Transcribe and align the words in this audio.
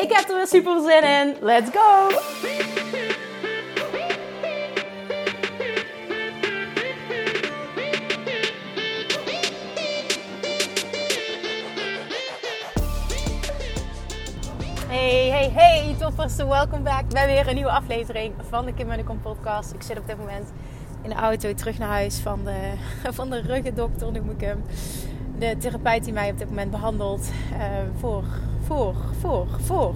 Ik 0.00 0.12
heb 0.12 0.28
er 0.28 0.36
weer 0.36 0.46
super 0.46 0.80
zin 0.80 1.02
in. 1.02 1.36
Let's 1.40 1.70
go! 1.70 2.08
Hey, 14.88 15.28
hey, 15.28 15.50
hey, 15.50 15.94
toppers, 15.98 16.36
welkom 16.36 16.82
back 16.82 17.08
bij 17.08 17.26
weer 17.26 17.48
een 17.48 17.54
nieuwe 17.54 17.70
aflevering 17.70 18.34
van 18.48 18.64
de 18.64 18.74
Kim 18.74 18.90
en 18.90 18.96
de 18.96 19.04
Kom 19.04 19.20
podcast. 19.20 19.72
Ik 19.72 19.82
zit 19.82 19.98
op 19.98 20.06
dit 20.06 20.18
moment 20.18 20.52
in 21.02 21.10
de 21.10 21.16
auto 21.16 21.54
terug 21.54 21.78
naar 21.78 21.88
huis 21.88 22.18
van 22.18 22.44
de, 22.44 22.72
van 23.18 23.30
de 23.30 23.40
ruggendokter, 23.40 24.12
noem 24.12 24.30
ik 24.30 24.40
hem. 24.40 24.62
De 25.38 25.56
therapeut 25.58 26.04
die 26.04 26.12
mij 26.12 26.30
op 26.30 26.38
dit 26.38 26.48
moment 26.48 26.70
behandelt 26.70 27.30
uh, 27.52 27.58
voor, 27.98 28.24
voor, 28.70 28.94
voor, 29.20 29.46
voor, 29.60 29.94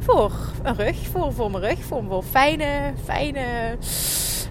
voor 0.00 0.32
een 0.62 0.74
rug, 0.74 1.06
voor, 1.06 1.32
voor 1.32 1.50
mijn 1.50 1.64
rug, 1.64 1.84
voor, 1.84 2.02
voor 2.08 2.22
fijne, 2.22 2.92
fijne, 3.04 3.76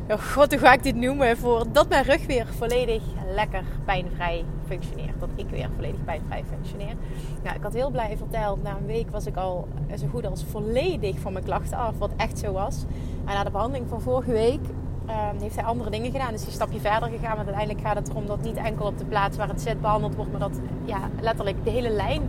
oh 0.10 0.22
god, 0.34 0.52
hoe 0.52 0.60
ga 0.60 0.74
ik 0.74 0.84
dit 0.84 0.96
noemen? 0.96 1.38
Voor 1.38 1.66
dat 1.72 1.90
mijn 1.90 2.04
rug 2.04 2.26
weer 2.26 2.48
volledig 2.58 3.02
lekker 3.36 3.64
pijnvrij 3.86 4.46
functioneert. 4.68 5.20
Dat 5.20 5.30
ik 5.36 5.50
weer 5.50 5.70
volledig 5.76 6.04
pijnvrij 6.06 6.44
functioneer. 6.50 6.96
Nou, 7.44 7.56
ik 7.56 7.64
had 7.64 7.74
heel 7.74 7.90
blij 7.90 8.18
verteld, 8.18 8.64
na 8.64 8.78
een 8.80 8.86
week 8.86 9.10
was 9.10 9.26
ik 9.26 9.36
al 9.36 9.68
zo 9.98 10.08
goed 10.08 10.26
als 10.26 10.44
volledig 10.52 11.20
van 11.20 11.34
mijn 11.34 11.46
klachten 11.46 11.78
af, 11.78 11.98
wat 11.98 12.12
echt 12.18 12.40
zo 12.40 12.52
was. 12.52 12.84
En 13.26 13.34
na 13.34 13.44
de 13.44 13.52
behandeling 13.52 13.90
van 13.90 14.02
vorige 14.02 14.32
week 14.32 14.62
um, 15.08 15.42
heeft 15.42 15.56
hij 15.56 15.64
andere 15.64 15.90
dingen 15.90 16.12
gedaan. 16.12 16.32
Dus 16.32 16.40
hij 16.40 16.50
is 16.50 16.60
een 16.60 16.62
stapje 16.62 16.80
verder 16.80 17.10
gegaan. 17.10 17.36
Maar 17.38 17.46
uiteindelijk 17.46 17.82
gaat 17.82 17.96
het 17.96 18.10
erom 18.10 18.26
dat 18.26 18.42
niet 18.42 18.58
enkel 18.58 18.86
op 18.86 18.98
de 18.98 19.06
plaats 19.06 19.38
waar 19.38 19.48
het 19.48 19.62
zit 19.62 19.82
behandeld 19.82 20.16
wordt, 20.16 20.32
maar 20.32 20.40
dat 20.40 20.60
ja, 20.86 21.10
letterlijk 21.22 21.64
de 21.64 21.70
hele 21.70 21.90
lijn 21.90 22.22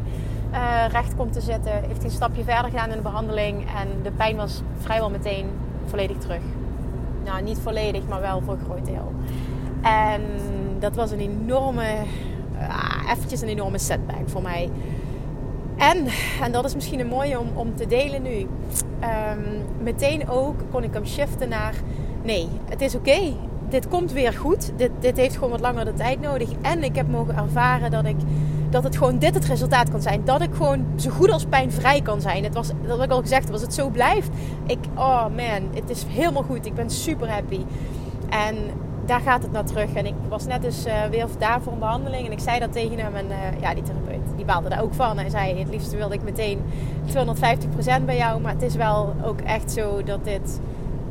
uh, 0.55 0.85
recht 0.91 1.17
komt 1.17 1.33
te 1.33 1.41
zitten. 1.41 1.73
Heeft 1.73 1.97
hij 1.97 2.05
een 2.05 2.11
stapje 2.11 2.45
verder 2.45 2.71
gedaan 2.71 2.91
in 2.91 2.97
de 2.97 3.03
behandeling. 3.03 3.61
En 3.61 3.89
de 4.03 4.11
pijn 4.11 4.37
was 4.37 4.63
vrijwel 4.79 5.11
meteen 5.11 5.47
volledig 5.85 6.17
terug. 6.17 6.43
Nou, 7.25 7.43
niet 7.43 7.59
volledig, 7.59 8.07
maar 8.09 8.21
wel 8.21 8.41
voor 8.41 8.53
een 8.53 8.65
groot 8.65 8.87
deel. 8.87 9.13
En 9.83 10.23
dat 10.79 10.95
was 10.95 11.11
een 11.11 11.21
enorme, 11.21 11.93
uh, 12.59 13.13
eventjes 13.13 13.41
een 13.41 13.49
enorme 13.49 13.79
setback 13.79 14.29
voor 14.29 14.43
mij. 14.43 14.71
En, 15.77 16.07
en 16.43 16.53
dat 16.53 16.65
is 16.65 16.75
misschien 16.75 17.01
een 17.01 17.07
mooie 17.07 17.39
om, 17.39 17.49
om 17.55 17.77
te 17.77 17.87
delen 17.87 18.23
nu. 18.23 18.39
Um, 18.39 19.65
meteen 19.83 20.29
ook 20.29 20.57
kon 20.71 20.83
ik 20.83 20.95
hem 20.95 21.07
shiften 21.07 21.49
naar 21.49 21.75
nee, 22.23 22.49
het 22.69 22.81
is 22.81 22.95
oké. 22.95 23.33
Dit 23.69 23.89
komt 23.89 24.13
weer 24.13 24.33
goed. 24.33 24.73
Dit, 24.77 24.91
dit 24.99 25.17
heeft 25.17 25.35
gewoon 25.35 25.51
wat 25.51 25.61
langer 25.61 25.85
de 25.85 25.93
tijd 25.93 26.21
nodig. 26.21 26.49
En 26.63 26.83
ik 26.83 26.97
heb 26.97 27.09
mogen 27.09 27.37
ervaren 27.37 27.91
dat, 27.91 28.05
ik, 28.05 28.17
dat 28.75 28.85
het 28.85 28.97
gewoon 28.97 29.19
dit 29.19 29.35
het 29.35 29.45
resultaat 29.45 29.91
kan 29.91 30.03
zijn. 30.03 30.25
Dat 30.25 30.41
ik 30.41 30.55
gewoon 30.55 30.87
zo 30.97 31.11
goed 31.11 31.31
als 31.31 31.45
pijnvrij 31.45 32.01
kan 32.01 32.21
zijn. 32.21 32.45
Het 32.45 32.55
was, 32.55 32.71
dat 32.87 33.03
ik 33.03 33.11
al 33.11 33.21
gezegd, 33.21 33.53
als 33.53 33.61
het 33.61 33.75
zo 33.75 33.89
blijft. 33.89 34.29
Ik, 34.67 34.79
oh 34.95 35.23
man, 35.23 35.69
het 35.75 35.91
is 35.91 36.05
helemaal 36.09 36.43
goed. 36.43 36.67
Ik 36.67 36.75
ben 36.75 36.91
super 36.91 37.31
happy. 37.31 37.61
En 38.29 38.57
daar 39.07 39.21
gaat 39.21 39.43
het 39.43 39.53
naar 39.53 39.65
terug. 39.65 39.93
En 39.93 40.07
ik 40.07 40.15
was 40.29 40.47
net 40.47 40.63
dus 40.63 40.87
uh, 40.87 41.05
weer 41.11 41.27
daar 41.39 41.63
voor 41.63 41.73
een 41.73 41.79
behandeling. 41.79 42.27
En 42.27 42.33
ik 42.33 42.39
zei 42.39 42.59
dat 42.59 42.73
tegen 42.73 42.99
hem. 42.99 43.15
En 43.15 43.27
uh, 43.27 43.61
ja, 43.61 43.75
die 43.75 43.83
therapeut, 43.83 44.37
die 44.37 44.45
baalde 44.45 44.69
daar 44.69 44.83
ook 44.83 44.95
van. 44.95 45.19
Hij 45.19 45.31
zei, 45.31 45.59
het 45.59 45.69
liefst 45.69 45.93
wilde 45.93 46.15
ik 46.15 46.23
meteen 46.23 46.61
250% 47.09 48.05
bij 48.05 48.17
jou. 48.17 48.41
Maar 48.41 48.53
het 48.53 48.63
is 48.63 48.75
wel 48.75 49.15
ook 49.25 49.41
echt 49.41 49.73
zo 49.73 50.03
dat 50.03 50.25
dit 50.25 50.61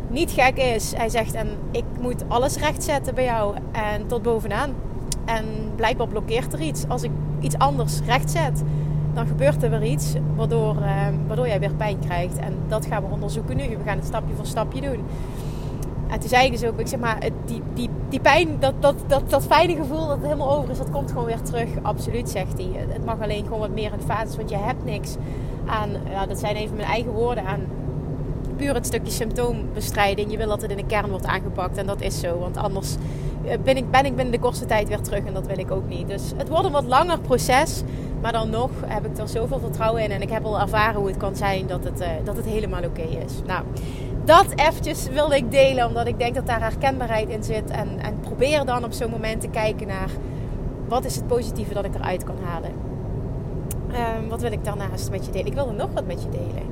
niet 0.08 0.32
gek 0.32 0.58
is. 0.58 0.94
Hij 0.96 1.10
zegt, 1.10 1.34
en 1.34 1.50
ik 1.72 1.86
moet 2.00 2.24
alles 2.28 2.56
rechtzetten 2.56 3.16
bij 3.16 3.24
jou 3.26 3.56
en 3.72 4.08
tot 4.08 4.22
bovenaan. 4.22 4.74
En 5.26 5.46
blijkbaar 5.76 6.08
blokkeert 6.08 6.54
er 6.54 6.62
iets. 6.62 6.88
Als 6.88 7.04
ik 7.04 7.12
iets 7.44 7.58
anders 7.58 8.00
rechtzet, 8.06 8.64
dan 9.14 9.28
gebeurt 9.28 9.64
er 9.64 9.70
weer 9.70 9.84
iets 9.84 10.14
waardoor, 10.36 10.76
uh, 10.76 11.08
waardoor 11.28 11.48
jij 11.48 11.60
weer 11.60 11.74
pijn 11.74 12.00
krijgt. 12.00 12.38
En 12.38 12.54
dat 12.68 12.86
gaan 12.86 13.04
we 13.04 13.10
onderzoeken 13.12 13.58
nu. 13.58 13.64
We 13.64 13.84
gaan 13.86 13.98
het 13.98 14.06
stapje 14.06 14.36
voor 14.36 14.46
stapje 14.46 14.82
doen. 14.82 15.00
En 16.08 16.20
toen 16.20 16.30
zei 16.30 16.46
ik 16.46 16.52
dus 16.52 16.64
ook, 16.64 16.80
ik 16.80 16.88
zeg 16.88 17.00
maar, 17.00 17.20
die, 17.46 17.62
die, 17.74 17.90
die 18.10 18.20
pijn, 18.20 18.48
dat, 18.60 18.74
dat, 18.80 18.96
dat, 19.08 19.30
dat 19.30 19.44
fijne 19.44 19.76
gevoel 19.76 20.08
dat 20.08 20.18
het 20.18 20.26
helemaal 20.26 20.56
over 20.58 20.70
is, 20.70 20.78
dat 20.78 20.92
komt 20.92 21.12
gewoon 21.12 21.26
weer 21.26 21.42
terug. 21.42 21.70
Absoluut, 21.82 22.30
zegt 22.30 22.58
hij. 22.58 22.70
Het 22.88 23.06
mag 23.06 23.22
alleen 23.22 23.44
gewoon 23.44 23.60
wat 23.60 23.74
meer 23.74 23.92
in 23.92 23.98
de 24.08 24.36
want 24.38 24.50
je 24.50 24.58
hebt 24.58 24.86
niks 24.86 25.16
aan, 25.66 25.90
ja, 26.10 26.26
dat 26.26 26.40
zijn 26.40 26.56
even 26.56 26.76
mijn 26.76 26.88
eigen 26.88 27.12
woorden, 27.12 27.46
aan 27.46 27.62
puur 28.56 28.74
het 28.74 28.86
stukje 28.86 29.12
symptoombestrijding. 29.12 30.32
Je 30.32 30.38
wil 30.38 30.48
dat 30.48 30.62
het 30.62 30.72
in 30.72 30.78
de 30.78 30.86
kern 30.86 31.10
wordt 31.10 31.26
aangepakt. 31.26 31.78
En 31.78 31.86
dat 31.86 32.02
is 32.02 32.20
zo. 32.20 32.40
Want 32.40 32.58
anders 32.58 32.96
ben 33.64 33.78
ik, 33.78 33.92
ben 33.92 34.06
ik 34.06 34.16
binnen 34.16 34.32
de 34.32 34.40
kortste 34.40 34.66
tijd 34.66 34.88
weer 34.88 35.02
terug. 35.02 35.26
En 35.26 35.34
dat 35.34 35.48
wil 35.48 35.58
ik 35.58 35.72
ook 35.72 35.88
niet. 35.88 36.08
Dus 36.08 36.32
het 36.38 36.50
wordt 36.50 36.66
een 36.66 36.72
wat 36.72 36.86
langer 36.86 37.20
proces. 37.20 37.84
Maar 38.22 38.32
dan 38.32 38.50
nog 38.50 38.70
heb 38.86 39.06
ik 39.06 39.18
er 39.18 39.28
zoveel 39.28 39.60
vertrouwen 39.60 40.04
in. 40.04 40.12
En 40.12 40.22
ik 40.22 40.30
heb 40.30 40.46
al 40.46 40.60
ervaren 40.60 41.00
hoe 41.00 41.08
het 41.08 41.18
kan 41.18 41.36
zijn 41.36 41.68
dat 41.68 41.84
het, 41.84 42.02
uh, 42.02 42.08
dat 42.24 42.36
het 42.36 42.46
helemaal 42.46 42.84
oké 42.84 43.02
is. 43.02 43.34
Nou, 43.46 43.64
dat 44.26 44.46
eventjes 44.56 45.08
wilde 45.08 45.36
ik 45.36 45.52
delen. 45.52 45.88
Omdat 45.88 46.08
ik 46.08 46.20
denk 46.20 46.36
dat 46.36 46.48
daar 46.48 46.62
herkenbaarheid 46.62 47.30
in 47.30 47.44
zit. 47.44 47.70
En, 47.70 47.90
en 48.02 48.20
probeer 48.20 48.66
dan 48.66 48.84
op 48.84 48.92
zo'n 48.92 49.10
moment 49.10 49.42
te 49.42 49.48
kijken 49.48 49.88
naar... 49.88 50.10
Wat 50.88 51.06
is 51.06 51.16
het 51.16 51.28
positieve 51.28 51.74
dat 51.74 51.86
ik 51.86 51.96
eruit 51.96 52.24
kan 52.24 52.36
halen? 52.44 52.72
Um, 54.22 54.30
wat 54.30 54.42
wil 54.42 54.52
ik 54.52 54.64
daarnaast 54.64 55.10
met 55.10 55.26
je 55.26 55.32
delen? 55.32 55.48
Ik 55.48 55.54
wilde 55.54 55.72
nog 55.72 55.90
wat 55.94 56.06
met 56.06 56.24
je 56.24 56.30
delen. 56.30 56.68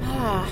Ah, 0.00 0.46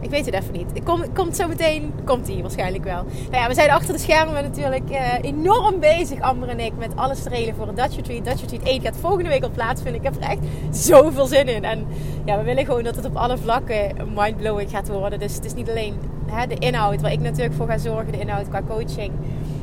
ik 0.00 0.10
weet 0.10 0.26
het 0.26 0.34
even 0.34 0.52
niet. 0.52 0.66
Het 0.74 0.82
komt, 0.84 1.12
komt 1.14 1.36
zo 1.36 1.48
meteen, 1.48 1.92
komt 2.04 2.26
hij 2.26 2.40
waarschijnlijk 2.40 2.84
wel. 2.84 3.02
Nou 3.30 3.42
ja, 3.42 3.48
we 3.48 3.54
zijn 3.54 3.70
achter 3.70 3.94
de 3.94 4.00
schermen 4.00 4.42
natuurlijk 4.42 4.90
uh, 4.90 5.12
enorm 5.20 5.80
bezig, 5.80 6.20
Amber 6.20 6.48
en 6.48 6.60
ik, 6.60 6.72
met 6.78 6.96
alles 6.96 7.22
te 7.22 7.28
regelen 7.28 7.54
voor 7.54 7.68
een 7.68 7.74
Dutch 7.74 7.96
Retreat. 7.96 8.24
Dutch 8.24 8.40
Retreat 8.40 8.62
1 8.62 8.80
gaat 8.80 8.96
volgende 9.00 9.28
week 9.28 9.42
al 9.42 9.50
plaatsvinden. 9.50 10.00
Ik 10.00 10.06
heb 10.06 10.22
er 10.22 10.28
echt 10.28 10.44
zoveel 10.70 11.26
zin 11.26 11.48
in. 11.48 11.64
En 11.64 11.86
ja, 12.24 12.38
we 12.38 12.44
willen 12.44 12.64
gewoon 12.64 12.82
dat 12.82 12.96
het 12.96 13.04
op 13.04 13.16
alle 13.16 13.38
vlakken 13.38 13.96
mindblowing 14.14 14.70
gaat 14.70 14.88
worden. 14.88 15.18
Dus 15.18 15.34
het 15.34 15.44
is 15.44 15.54
niet 15.54 15.70
alleen 15.70 15.94
hè, 16.26 16.46
de 16.46 16.58
inhoud 16.58 17.00
waar 17.00 17.12
ik 17.12 17.20
natuurlijk 17.20 17.54
voor 17.54 17.66
ga 17.66 17.78
zorgen, 17.78 18.12
de 18.12 18.20
inhoud 18.20 18.48
qua 18.48 18.62
coaching. 18.68 19.12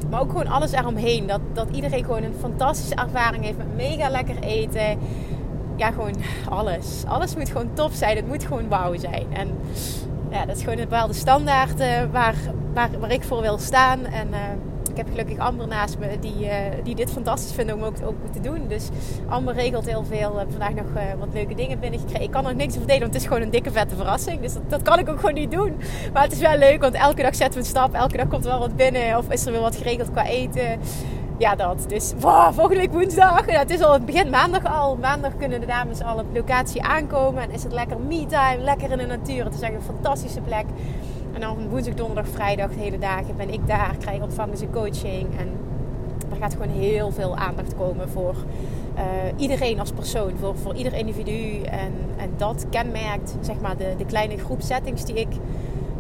Maar 0.10 0.22
ook 0.22 0.30
gewoon 0.30 0.48
alles 0.48 0.72
eromheen. 0.72 1.28
Dat, 1.28 1.42
dat 1.54 1.68
iedereen 1.72 2.04
gewoon 2.04 2.24
een 2.24 2.36
fantastische 2.40 2.96
ervaring 2.96 3.44
heeft 3.44 3.58
met 3.58 3.76
mega 3.76 4.10
lekker 4.10 4.40
eten 4.40 4.98
ja, 5.78 5.92
gewoon 5.92 6.16
alles. 6.50 7.04
Alles 7.08 7.36
moet 7.36 7.50
gewoon 7.50 7.74
top 7.74 7.92
zijn. 7.92 8.16
Het 8.16 8.28
moet 8.28 8.44
gewoon 8.44 8.68
wauw 8.68 8.98
zijn. 8.98 9.26
En 9.34 9.48
ja, 10.32 10.46
dat 10.46 10.56
is 10.56 10.64
gewoon 10.64 10.78
een 10.78 10.90
bepaalde 10.90 11.14
standaard 11.14 11.80
uh, 11.80 11.88
waar, 12.12 12.36
waar, 12.74 12.90
waar 13.00 13.12
ik 13.12 13.24
voor 13.24 13.42
wil 13.42 13.58
staan. 13.58 14.06
En 14.06 14.28
uh, 14.28 14.38
ik 14.90 14.98
heb 14.98 15.08
gelukkig 15.10 15.38
Amber 15.38 15.68
naast 15.68 15.98
me 16.00 16.20
die, 16.20 16.46
uh, 16.46 16.52
die 16.84 16.96
dit 16.96 17.12
fantastisch 17.12 17.54
vindt 17.54 17.74
om 17.74 17.84
ook, 17.84 17.96
ook 18.04 18.16
te 18.32 18.40
doen. 18.40 18.68
Dus 18.68 18.90
Amber 19.28 19.54
regelt 19.54 19.86
heel 19.86 20.04
veel. 20.06 20.36
We 20.36 20.46
vandaag 20.50 20.74
nog 20.74 20.86
wat 21.20 21.34
leuke 21.34 21.56
dingen 21.56 21.80
binnengekregen. 21.80 22.24
Ik 22.24 22.32
kan 22.32 22.44
nog 22.44 22.54
niks 22.54 22.74
verdelen, 22.74 23.02
want 23.02 23.14
het 23.14 23.22
is 23.22 23.28
gewoon 23.28 23.44
een 23.44 23.50
dikke 23.50 23.72
vette 23.72 23.96
verrassing. 23.96 24.42
Dus 24.42 24.54
dat, 24.54 24.70
dat, 24.70 24.82
kan 24.82 25.00
ik 25.00 25.10
ook 25.10 25.20
gewoon 25.20 25.36
niet 25.36 25.52
doen. 25.52 25.76
Maar 26.14 26.24
het 26.24 26.32
is 26.32 26.40
wel 26.40 26.58
leuk, 26.58 26.82
want 26.82 26.94
elke 26.94 27.22
dag 27.22 27.36
zetten 27.36 27.60
we 27.60 27.66
een 27.66 27.72
stap. 27.72 27.94
Elke 27.94 28.18
dag 28.18 28.28
komt 28.28 28.44
er 28.44 28.50
wel 28.50 28.60
wat 28.60 28.76
binnen. 28.76 29.18
Of 29.18 29.30
is 29.30 29.46
er 29.46 29.52
weer 29.52 29.62
wat 29.62 29.76
geregeld 29.76 30.12
qua 30.12 30.26
eten 30.26 30.80
ja, 31.38 31.56
dat. 31.56 31.86
Dus 31.88 32.14
wow, 32.20 32.54
volgende 32.54 32.82
week 32.82 32.92
woensdag. 32.92 33.46
Het 33.46 33.70
is 33.70 33.82
al 33.82 33.94
het 33.94 34.06
begin 34.06 34.30
maandag 34.30 34.66
al. 34.66 34.96
Maandag 34.96 35.38
kunnen 35.38 35.60
de 35.60 35.66
dames 35.66 36.02
al 36.02 36.20
op 36.20 36.26
locatie 36.34 36.84
aankomen. 36.84 37.44
En 37.44 37.52
is 37.52 37.64
het 37.64 37.74
lekker 37.74 38.00
me-time, 38.00 38.58
lekker 38.64 38.92
in 38.92 38.98
de 38.98 39.06
natuur. 39.06 39.44
Het 39.44 39.54
is 39.54 39.62
echt 39.62 39.74
een 39.74 39.82
fantastische 39.82 40.42
plek. 40.42 40.66
En 41.34 41.42
dan 41.42 41.70
woensdag, 41.70 41.94
donderdag, 41.94 42.28
vrijdag, 42.28 42.70
de 42.70 42.80
hele 42.80 43.00
dagen 43.00 43.36
ben 43.36 43.54
ik 43.54 43.68
daar. 43.68 43.96
Krijg 44.00 44.22
ontvangen 44.22 44.58
ze 44.58 44.70
coaching. 44.70 45.28
En 45.40 45.50
er 46.30 46.38
gaat 46.38 46.54
gewoon 46.54 46.70
heel 46.70 47.12
veel 47.12 47.36
aandacht 47.36 47.76
komen 47.76 48.10
voor 48.10 48.36
uh, 48.96 49.02
iedereen 49.36 49.80
als 49.80 49.92
persoon. 49.92 50.32
Voor, 50.40 50.58
voor 50.58 50.76
ieder 50.76 50.94
individu. 50.94 51.62
En, 51.62 51.94
en 52.18 52.34
dat 52.38 52.66
kenmerkt 52.70 53.36
zeg 53.42 53.60
maar 53.60 53.78
de, 53.78 53.94
de 53.98 54.06
kleine 54.06 54.38
groep 54.38 54.62
settings 54.62 55.06
die 55.06 55.16
ik 55.16 55.30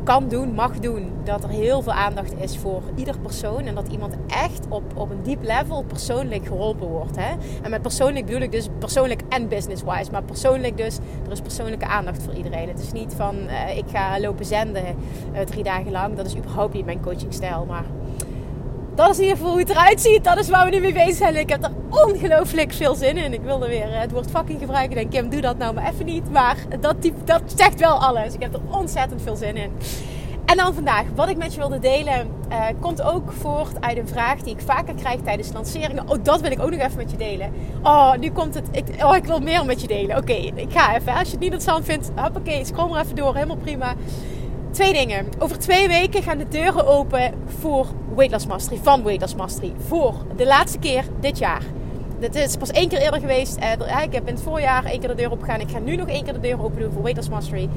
kan 0.07 0.27
doen, 0.27 0.54
mag 0.54 0.80
doen. 0.80 1.12
Dat 1.24 1.44
er 1.44 1.50
heel 1.50 1.81
veel 1.81 1.94
aandacht 1.94 2.33
is 2.39 2.57
voor 2.57 2.81
ieder 2.95 3.19
persoon. 3.19 3.65
En 3.65 3.75
dat 3.75 3.88
iemand 3.88 4.15
echt 4.27 4.65
op, 4.69 4.83
op 4.95 5.09
een 5.09 5.24
diep 5.24 5.44
level 5.44 5.83
persoonlijk 5.83 6.45
geholpen 6.45 6.88
wordt. 6.88 7.15
Hè? 7.15 7.36
En 7.62 7.69
met 7.69 7.81
persoonlijk 7.81 8.25
bedoel 8.25 8.42
ik 8.42 8.51
dus 8.51 8.68
persoonlijk 8.80 9.21
en 9.30 9.48
business-wise. 9.48 10.12
Maar 10.12 10.24
persoonlijk 10.24 10.77
dus, 10.77 10.98
er 11.25 11.31
is 11.31 11.42
persoonlijke 11.42 11.86
aandacht 11.86 12.24
voor 12.24 12.33
iedereen. 12.33 12.68
Het 12.68 12.80
is 12.80 12.92
niet 12.92 13.13
van 13.13 13.36
uh, 13.36 13.77
ik 13.77 13.86
ga 13.88 14.19
lopen 14.19 14.45
zenden 14.45 14.83
uh, 15.33 15.39
drie 15.39 15.63
dagen 15.63 15.92
lang. 15.92 16.15
Dat 16.15 16.25
is 16.25 16.36
überhaupt 16.36 16.74
niet 16.74 16.86
mijn 16.86 17.01
coachingstijl. 17.01 17.65
Maar 17.65 17.86
dat 18.97 19.09
is 19.09 19.17
in 19.17 19.23
ieder 19.23 19.44
hoe 19.44 19.59
het 19.59 19.69
eruit 19.69 20.01
ziet. 20.01 20.23
Dat 20.23 20.39
is 20.39 20.49
waar 20.49 20.65
we 20.65 20.75
nu 20.75 20.79
mee 20.79 20.94
bezig 20.94 21.15
zijn. 21.15 21.35
Ik 21.35 21.49
heb 21.49 21.63
er 21.63 21.71
ongelooflijk 21.89 22.73
veel 22.73 22.95
zin 22.95 23.17
in. 23.17 23.33
Ik 23.33 23.41
wilde 23.41 23.67
weer 23.67 23.99
het 23.99 24.11
woord 24.11 24.29
fucking 24.29 24.59
gebruiken. 24.59 24.97
Ik 24.97 25.11
denk, 25.11 25.11
Kim, 25.11 25.29
doe 25.29 25.41
dat 25.41 25.57
nou 25.57 25.73
maar 25.73 25.89
even 25.94 26.05
niet. 26.05 26.31
Maar 26.31 26.57
dat, 26.79 26.95
dat 27.25 27.41
zegt 27.55 27.79
wel 27.79 28.01
alles. 28.01 28.33
Ik 28.33 28.41
heb 28.41 28.53
er 28.53 28.59
ontzettend 28.69 29.21
veel 29.21 29.35
zin 29.35 29.57
in. 29.57 29.71
En 30.45 30.57
dan 30.57 30.73
vandaag, 30.73 31.03
wat 31.15 31.29
ik 31.29 31.38
met 31.38 31.53
je 31.53 31.59
wilde 31.59 31.79
delen, 31.79 32.27
uh, 32.51 32.65
komt 32.79 33.01
ook 33.01 33.31
voort 33.31 33.81
uit 33.81 33.97
een 33.97 34.07
vraag 34.07 34.41
die 34.41 34.53
ik 34.53 34.61
vaker 34.61 34.94
krijg 34.94 35.21
tijdens 35.21 35.53
lanceringen. 35.53 36.09
Oh, 36.09 36.17
dat 36.23 36.41
wil 36.41 36.51
ik 36.51 36.61
ook 36.61 36.71
nog 36.71 36.79
even 36.79 36.97
met 36.97 37.11
je 37.11 37.17
delen. 37.17 37.51
Oh, 37.83 38.13
nu 38.13 38.31
komt 38.31 38.53
het. 38.53 38.67
Ik, 38.71 39.03
oh, 39.03 39.15
ik 39.15 39.25
wil 39.25 39.39
meer 39.39 39.65
met 39.65 39.81
je 39.81 39.88
delen. 39.88 40.17
Oké, 40.17 40.33
ik 40.33 40.71
ga 40.71 40.95
even. 40.95 41.13
Als 41.13 41.25
je 41.27 41.31
het 41.31 41.39
niet 41.39 41.51
interessant 41.51 41.85
vindt, 41.85 42.11
hoppakee, 42.15 42.65
scroll 42.65 42.89
maar 42.89 43.03
even 43.03 43.15
door. 43.15 43.33
Helemaal 43.33 43.55
prima. 43.55 43.93
Twee 44.71 44.93
dingen. 44.93 45.25
Over 45.39 45.59
twee 45.59 45.88
weken 45.88 46.23
gaan 46.23 46.38
de 46.38 46.47
deuren 46.47 46.88
open 46.88 47.33
voor 47.59 47.88
Weight 48.17 48.31
Loss 48.31 48.47
Mastery, 48.47 48.79
van 48.83 49.03
Weight 49.03 49.21
Loss 49.21 49.35
Mastery. 49.35 49.73
Voor 49.87 50.13
de 50.35 50.45
laatste 50.45 50.79
keer 50.79 51.03
dit 51.19 51.37
jaar. 51.37 51.61
Dit 52.19 52.35
is 52.35 52.57
pas 52.57 52.71
één 52.71 52.89
keer 52.89 52.99
eerder 52.99 53.19
geweest. 53.19 53.57
Uh, 53.57 54.03
ik 54.03 54.13
heb 54.13 54.27
in 54.27 54.33
het 54.33 54.43
voorjaar 54.43 54.85
één 54.85 54.99
keer 54.99 55.09
de 55.09 55.15
deur 55.15 55.31
opgegaan. 55.31 55.59
Ik 55.59 55.69
ga 55.69 55.79
nu 55.79 55.95
nog 55.95 56.07
één 56.07 56.23
keer 56.23 56.33
de 56.33 56.39
deur 56.39 56.63
open 56.63 56.79
doen 56.79 56.91
voor 56.91 57.01
Weight 57.01 57.17
Loss 57.17 57.29
Mastery. 57.29 57.69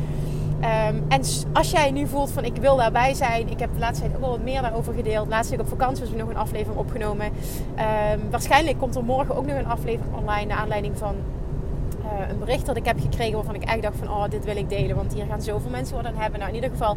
Ehm, 0.60 0.96
en 1.08 1.20
als 1.52 1.70
jij 1.70 1.90
nu 1.90 2.06
voelt 2.06 2.30
van 2.30 2.44
ik 2.44 2.56
wil 2.56 2.76
daarbij 2.76 3.14
zijn, 3.14 3.48
ik 3.50 3.58
heb 3.58 3.72
de 3.72 3.78
laatste 3.78 4.04
tijd 4.04 4.14
ook 4.14 4.20
wel 4.20 4.30
wat 4.30 4.42
meer 4.42 4.62
daarover 4.62 4.94
gedeeld. 4.94 5.28
Laatst 5.28 5.50
week 5.50 5.60
op 5.60 5.68
vakantie 5.68 6.04
er 6.04 6.16
nog 6.16 6.28
een 6.28 6.36
aflevering 6.36 6.78
opgenomen. 6.78 7.26
Um, 7.26 8.30
waarschijnlijk 8.30 8.78
komt 8.78 8.96
er 8.96 9.04
morgen 9.04 9.36
ook 9.36 9.46
nog 9.46 9.56
een 9.56 9.66
aflevering 9.66 10.16
online 10.16 10.46
naar 10.46 10.58
aanleiding 10.58 10.98
van 10.98 11.14
uh, 12.12 12.28
een 12.28 12.38
bericht 12.38 12.66
dat 12.66 12.76
ik 12.76 12.84
heb 12.84 13.00
gekregen 13.00 13.34
waarvan 13.34 13.54
ik 13.54 13.62
echt 13.62 13.82
dacht 13.82 13.96
van 13.96 14.08
oh 14.08 14.24
dit 14.30 14.44
wil 14.44 14.56
ik 14.56 14.68
delen, 14.68 14.96
want 14.96 15.14
hier 15.14 15.26
gaan 15.26 15.42
zoveel 15.42 15.70
mensen 15.70 15.96
wat 15.96 16.04
aan 16.04 16.16
hebben. 16.16 16.38
Nou 16.38 16.50
in 16.50 16.56
ieder 16.56 16.70
geval 16.70 16.96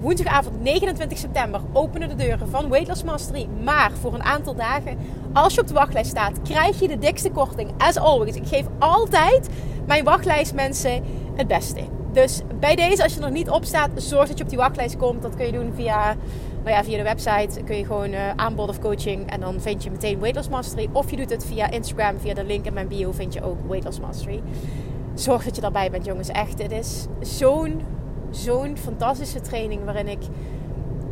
woensdagavond 0.00 0.62
29 0.62 1.18
september 1.18 1.60
openen 1.72 2.08
de 2.08 2.14
deuren 2.14 2.48
van 2.48 2.68
Weight 2.68 2.88
Loss 2.88 3.02
Mastery. 3.02 3.48
Maar 3.64 3.90
voor 4.00 4.14
een 4.14 4.22
aantal 4.22 4.54
dagen, 4.54 4.98
als 5.32 5.54
je 5.54 5.60
op 5.60 5.66
de 5.66 5.74
wachtlijst 5.74 6.10
staat, 6.10 6.42
krijg 6.42 6.80
je 6.80 6.88
de 6.88 6.98
dikste 6.98 7.30
korting. 7.30 7.70
As 7.78 7.96
always, 7.96 8.34
ik 8.34 8.46
geef 8.46 8.66
altijd 8.78 9.48
mijn 9.86 10.04
wachtlijstmensen 10.04 11.02
het 11.34 11.46
beste. 11.46 11.80
Dus 12.12 12.42
bij 12.60 12.76
deze, 12.76 13.02
als 13.02 13.14
je 13.14 13.20
er 13.20 13.30
niet 13.30 13.50
op 13.50 13.64
staat, 13.64 13.90
zorg 13.94 14.28
dat 14.28 14.38
je 14.38 14.44
op 14.44 14.50
die 14.50 14.58
wachtlijst 14.58 14.96
komt. 14.96 15.22
Dat 15.22 15.36
kun 15.36 15.46
je 15.46 15.52
doen 15.52 15.72
via, 15.74 16.16
nou 16.64 16.76
ja, 16.76 16.84
via 16.84 16.96
de 16.96 17.02
website. 17.02 17.62
Kun 17.64 17.76
je 17.76 17.84
gewoon 17.84 18.12
uh, 18.12 18.30
aanbod 18.36 18.68
of 18.68 18.78
coaching. 18.78 19.30
En 19.30 19.40
dan 19.40 19.60
vind 19.60 19.84
je 19.84 19.90
meteen 19.90 20.18
Weight 20.18 20.36
Loss 20.36 20.48
Mastery. 20.48 20.88
Of 20.92 21.10
je 21.10 21.16
doet 21.16 21.30
het 21.30 21.46
via 21.46 21.70
Instagram, 21.70 22.18
via 22.18 22.34
de 22.34 22.44
link 22.44 22.64
in 22.64 22.74
mijn 22.74 22.88
bio 22.88 23.12
vind 23.12 23.32
je 23.32 23.42
ook 23.42 23.58
Weight 23.68 23.84
Loss 23.84 24.00
Mastery. 24.00 24.42
Zorg 25.14 25.44
dat 25.44 25.54
je 25.54 25.60
daarbij 25.60 25.90
bent, 25.90 26.04
jongens. 26.04 26.28
Echt, 26.28 26.62
het 26.62 26.72
is 26.72 27.06
zo'n, 27.20 27.82
zo'n 28.30 28.76
fantastische 28.76 29.40
training 29.40 29.84
waarin 29.84 30.08
ik 30.08 30.22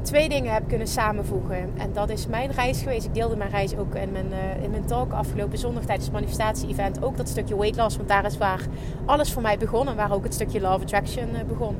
twee 0.02 0.28
dingen 0.28 0.52
heb 0.52 0.68
kunnen 0.68 0.86
samenvoegen. 0.86 1.70
En 1.76 1.92
dat 1.92 2.10
is 2.10 2.26
mijn 2.26 2.50
reis 2.50 2.78
geweest. 2.82 3.06
Ik 3.06 3.14
deelde 3.14 3.36
mijn 3.36 3.50
reis 3.50 3.76
ook 3.76 3.94
in 3.94 4.12
mijn, 4.12 4.26
uh, 4.30 4.62
in 4.62 4.70
mijn 4.70 4.84
talk 4.84 5.12
afgelopen 5.12 5.58
zondag 5.58 5.84
tijdens 5.84 6.06
het 6.06 6.14
manifestatie-event. 6.14 7.04
Ook 7.04 7.16
dat 7.16 7.28
stukje 7.28 7.56
weight 7.56 7.76
loss, 7.76 7.96
want 7.96 8.08
daar 8.08 8.24
is 8.24 8.38
waar 8.38 8.60
alles 9.04 9.32
voor 9.32 9.42
mij 9.42 9.58
begon. 9.58 9.88
En 9.88 9.96
waar 9.96 10.12
ook 10.12 10.24
het 10.24 10.34
stukje 10.34 10.60
love 10.60 10.82
attraction 10.82 11.28
uh, 11.28 11.40
begon. 11.48 11.76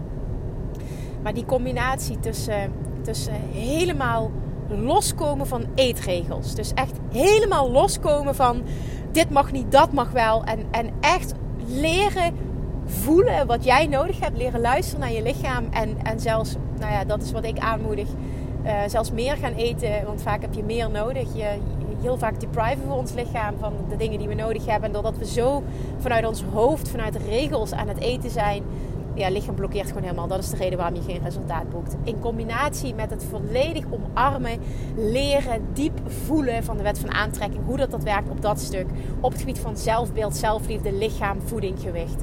Maar 1.22 1.34
die 1.34 1.44
combinatie 1.44 2.20
tussen, 2.20 2.72
tussen 3.02 3.34
helemaal 3.52 4.30
loskomen 4.68 5.46
van 5.46 5.64
eetregels. 5.74 6.54
Dus 6.54 6.74
echt 6.74 6.96
helemaal 7.10 7.70
loskomen 7.70 8.34
van 8.34 8.62
dit 9.12 9.30
mag 9.30 9.52
niet, 9.52 9.72
dat 9.72 9.92
mag 9.92 10.10
wel. 10.10 10.44
En, 10.44 10.58
en 10.70 10.90
echt 11.00 11.34
leren 11.66 12.34
voelen 12.84 13.46
wat 13.46 13.64
jij 13.64 13.86
nodig 13.86 14.20
hebt. 14.20 14.36
Leren 14.36 14.60
luisteren 14.60 15.00
naar 15.00 15.12
je 15.12 15.22
lichaam. 15.22 15.64
En, 15.70 15.96
en 16.02 16.20
zelfs, 16.20 16.54
nou 16.78 16.92
ja, 16.92 17.04
dat 17.04 17.22
is 17.22 17.32
wat 17.32 17.44
ik 17.44 17.58
aanmoedig. 17.58 18.08
Uh, 18.64 18.72
zelfs 18.86 19.10
meer 19.10 19.36
gaan 19.36 19.52
eten. 19.52 20.04
Want 20.06 20.22
vaak 20.22 20.40
heb 20.40 20.54
je 20.54 20.62
meer 20.62 20.90
nodig. 20.90 21.34
Je, 21.34 21.58
heel 22.02 22.18
vaak 22.18 22.40
depriven 22.40 22.82
voor 22.86 22.96
ons 22.96 23.12
lichaam 23.12 23.54
van 23.58 23.72
de 23.88 23.96
dingen 23.96 24.18
die 24.18 24.28
we 24.28 24.34
nodig 24.34 24.66
hebben. 24.66 24.88
En 24.88 24.92
doordat 24.92 25.18
we 25.18 25.26
zo 25.26 25.62
vanuit 25.98 26.26
ons 26.26 26.44
hoofd, 26.52 26.88
vanuit 26.88 27.12
de 27.12 27.18
regels 27.28 27.72
aan 27.72 27.88
het 27.88 27.98
eten 27.98 28.30
zijn. 28.30 28.62
Ja, 29.14 29.28
lichaam 29.30 29.54
blokkeert 29.54 29.86
gewoon 29.86 30.02
helemaal. 30.02 30.26
Dat 30.26 30.38
is 30.38 30.50
de 30.50 30.56
reden 30.56 30.78
waarom 30.78 30.96
je 30.96 31.02
geen 31.02 31.22
resultaat 31.22 31.70
boekt. 31.70 31.96
In 32.04 32.18
combinatie 32.18 32.94
met 32.94 33.10
het 33.10 33.24
volledig 33.24 33.84
omarmen, 33.90 34.58
leren, 34.96 35.62
diep 35.72 36.00
voelen 36.06 36.64
van 36.64 36.76
de 36.76 36.82
wet 36.82 36.98
van 36.98 37.12
aantrekking. 37.12 37.64
Hoe 37.64 37.76
dat, 37.76 37.90
dat 37.90 38.02
werkt 38.02 38.30
op 38.30 38.42
dat 38.42 38.60
stuk. 38.60 38.86
Op 39.20 39.30
het 39.30 39.40
gebied 39.40 39.58
van 39.58 39.76
zelfbeeld, 39.76 40.36
zelfliefde, 40.36 40.92
lichaam, 40.92 41.40
voeding, 41.40 41.80
gewicht 41.80 42.22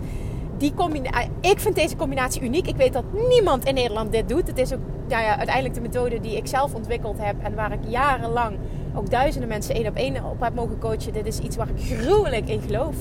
die 0.59 0.73
ah, 0.77 1.25
ik 1.41 1.59
vind 1.59 1.75
deze 1.75 1.95
combinatie 1.95 2.41
uniek. 2.41 2.67
Ik 2.67 2.75
weet 2.75 2.93
dat 2.93 3.03
niemand 3.29 3.65
in 3.65 3.73
Nederland 3.73 4.11
dit 4.11 4.29
doet. 4.29 4.47
Het 4.47 4.57
is 4.57 4.73
ook 4.73 4.79
nou 5.07 5.23
ja, 5.23 5.37
uiteindelijk 5.37 5.75
de 5.75 5.81
methode 5.81 6.19
die 6.19 6.37
ik 6.37 6.47
zelf 6.47 6.73
ontwikkeld 6.73 7.17
heb 7.19 7.35
en 7.43 7.55
waar 7.55 7.71
ik 7.71 7.79
jarenlang 7.87 8.57
ook 8.95 9.09
duizenden 9.09 9.49
mensen 9.49 9.75
één 9.75 9.87
op 9.87 9.95
één 9.95 10.23
op 10.25 10.39
heb 10.39 10.55
mogen 10.55 10.79
coachen. 10.79 11.13
Dit 11.13 11.25
is 11.25 11.39
iets 11.39 11.55
waar 11.55 11.69
ik 11.69 11.97
gruwelijk 11.97 12.49
in 12.49 12.61
geloof. 12.61 12.95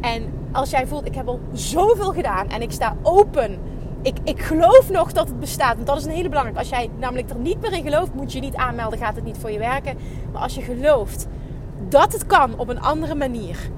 En 0.00 0.22
als 0.52 0.70
jij 0.70 0.86
voelt, 0.86 1.06
ik 1.06 1.14
heb 1.14 1.28
al 1.28 1.40
zoveel 1.52 2.12
gedaan 2.12 2.48
en 2.48 2.62
ik 2.62 2.72
sta 2.72 2.96
open. 3.02 3.58
Ik, 4.02 4.16
ik 4.24 4.40
geloof 4.40 4.90
nog 4.90 5.12
dat 5.12 5.28
het 5.28 5.40
bestaat. 5.40 5.74
Want 5.74 5.86
dat 5.86 5.96
is 5.96 6.04
een 6.04 6.10
hele 6.10 6.28
belangrijke. 6.28 6.60
Als 6.60 6.68
jij 6.68 6.90
namelijk 6.98 7.30
er 7.30 7.38
niet 7.38 7.60
meer 7.60 7.72
in 7.72 7.82
gelooft, 7.82 8.14
moet 8.14 8.32
je 8.32 8.40
niet 8.40 8.56
aanmelden, 8.56 8.98
gaat 8.98 9.14
het 9.14 9.24
niet 9.24 9.38
voor 9.38 9.50
je 9.50 9.58
werken. 9.58 9.96
Maar 10.32 10.42
als 10.42 10.54
je 10.54 10.62
gelooft 10.62 11.26
dat 11.88 12.12
het 12.12 12.26
kan 12.26 12.58
op 12.58 12.68
een 12.68 12.80
andere 12.80 13.14
manier 13.14 13.70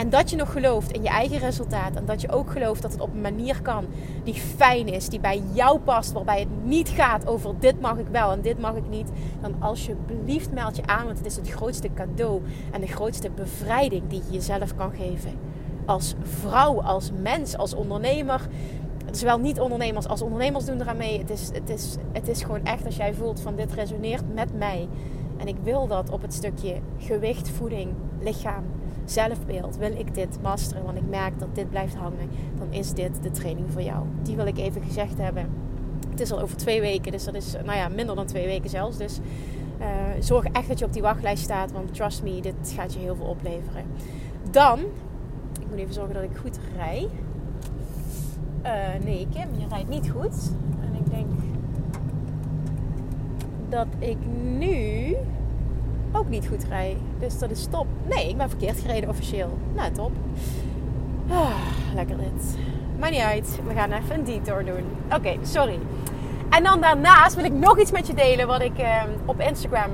en 0.00 0.10
dat 0.10 0.30
je 0.30 0.36
nog 0.36 0.52
gelooft 0.52 0.90
in 0.90 1.02
je 1.02 1.08
eigen 1.08 1.38
resultaat. 1.38 1.94
En 1.94 2.04
dat 2.04 2.20
je 2.20 2.32
ook 2.32 2.50
gelooft 2.50 2.82
dat 2.82 2.92
het 2.92 3.00
op 3.00 3.12
een 3.14 3.20
manier 3.20 3.62
kan 3.62 3.86
die 4.24 4.34
fijn 4.34 4.88
is, 4.88 5.08
die 5.08 5.20
bij 5.20 5.42
jou 5.52 5.78
past. 5.78 6.12
Waarbij 6.12 6.38
het 6.40 6.64
niet 6.64 6.88
gaat 6.88 7.26
over 7.26 7.54
dit 7.58 7.80
mag 7.80 7.98
ik 7.98 8.06
wel 8.10 8.32
en 8.32 8.40
dit 8.40 8.60
mag 8.60 8.74
ik 8.74 8.88
niet. 8.88 9.10
Dan 9.40 9.54
alsjeblieft 9.58 10.52
meld 10.52 10.76
je 10.76 10.86
aan, 10.86 11.04
want 11.04 11.18
het 11.18 11.26
is 11.26 11.36
het 11.36 11.50
grootste 11.50 11.88
cadeau 11.94 12.42
en 12.70 12.80
de 12.80 12.86
grootste 12.86 13.30
bevrijding 13.30 14.02
die 14.08 14.22
je 14.26 14.32
jezelf 14.32 14.76
kan 14.76 14.90
geven. 14.90 15.38
Als 15.86 16.14
vrouw, 16.22 16.82
als 16.82 17.10
mens, 17.22 17.56
als 17.56 17.74
ondernemer. 17.74 18.48
Zowel 19.10 19.38
niet-ondernemers 19.38 20.08
als 20.08 20.22
ondernemers 20.22 20.64
doen 20.64 20.80
eraan 20.80 20.96
mee. 20.96 21.18
Het 21.18 21.30
is, 21.30 21.50
het, 21.52 21.70
is, 21.70 21.96
het 22.12 22.28
is 22.28 22.42
gewoon 22.42 22.64
echt 22.64 22.86
als 22.86 22.96
jij 22.96 23.14
voelt 23.14 23.40
van 23.40 23.56
dit 23.56 23.72
resoneert 23.72 24.34
met 24.34 24.58
mij. 24.58 24.88
En 25.36 25.48
ik 25.48 25.56
wil 25.62 25.86
dat 25.86 26.10
op 26.10 26.22
het 26.22 26.34
stukje 26.34 26.74
gewicht, 26.98 27.48
voeding, 27.48 27.92
lichaam 28.20 28.64
zelfbeeld, 29.04 29.76
wil 29.76 29.92
ik 29.98 30.14
dit 30.14 30.38
masteren, 30.42 30.84
want 30.84 30.96
ik 30.96 31.08
merk 31.08 31.38
dat 31.38 31.54
dit 31.54 31.70
blijft 31.70 31.94
hangen, 31.94 32.30
dan 32.58 32.72
is 32.72 32.92
dit 32.92 33.22
de 33.22 33.30
training 33.30 33.72
voor 33.72 33.82
jou. 33.82 34.04
Die 34.22 34.36
wil 34.36 34.46
ik 34.46 34.58
even 34.58 34.82
gezegd 34.82 35.18
hebben. 35.18 35.50
Het 36.10 36.20
is 36.20 36.32
al 36.32 36.40
over 36.40 36.56
twee 36.56 36.80
weken, 36.80 37.12
dus 37.12 37.24
dat 37.24 37.34
is 37.34 37.52
nou 37.52 37.76
ja, 37.76 37.88
minder 37.88 38.16
dan 38.16 38.26
twee 38.26 38.46
weken 38.46 38.70
zelfs. 38.70 38.96
Dus 38.96 39.18
uh, 39.80 39.86
zorg 40.18 40.44
echt 40.44 40.68
dat 40.68 40.78
je 40.78 40.84
op 40.84 40.92
die 40.92 41.02
wachtlijst 41.02 41.42
staat, 41.42 41.72
want 41.72 41.94
trust 41.94 42.22
me, 42.22 42.40
dit 42.40 42.54
gaat 42.76 42.92
je 42.92 42.98
heel 42.98 43.16
veel 43.16 43.26
opleveren. 43.26 43.84
Dan, 44.50 44.78
moet 45.70 45.78
even 45.78 45.94
zorgen 45.94 46.14
dat 46.14 46.22
ik 46.22 46.36
goed 46.36 46.58
rij. 46.76 47.08
Uh, 48.64 49.04
nee, 49.04 49.26
Kim, 49.32 49.48
je 49.58 49.66
rijdt 49.68 49.88
niet 49.88 50.10
goed. 50.10 50.52
En 50.80 50.94
ik 50.94 51.10
denk 51.10 51.30
dat 53.68 53.86
ik 53.98 54.16
nu 54.58 55.16
ook 56.12 56.28
niet 56.28 56.46
goed 56.46 56.64
rij. 56.64 56.96
Dus 57.18 57.38
dat 57.38 57.50
is 57.50 57.66
top. 57.66 57.86
Nee, 58.08 58.28
ik 58.28 58.36
ben 58.36 58.48
verkeerd 58.48 58.80
gereden 58.80 59.08
officieel. 59.08 59.58
Nou, 59.74 59.92
top. 59.92 60.10
Ah, 61.28 61.50
lekker 61.94 62.16
dit. 62.16 62.56
Maar 62.98 63.10
niet 63.10 63.20
uit. 63.20 63.58
We 63.66 63.74
gaan 63.74 63.92
even 63.92 64.14
een 64.14 64.24
detour 64.24 64.64
doen. 64.64 64.84
Oké, 65.14 65.36
sorry. 65.42 65.78
En 66.50 66.62
dan 66.62 66.80
daarnaast 66.80 67.34
wil 67.34 67.44
ik 67.44 67.52
nog 67.52 67.78
iets 67.78 67.90
met 67.90 68.06
je 68.06 68.14
delen 68.14 68.46
wat 68.46 68.60
ik 68.60 68.78
uh, 68.78 69.02
op 69.24 69.40
Instagram 69.40 69.90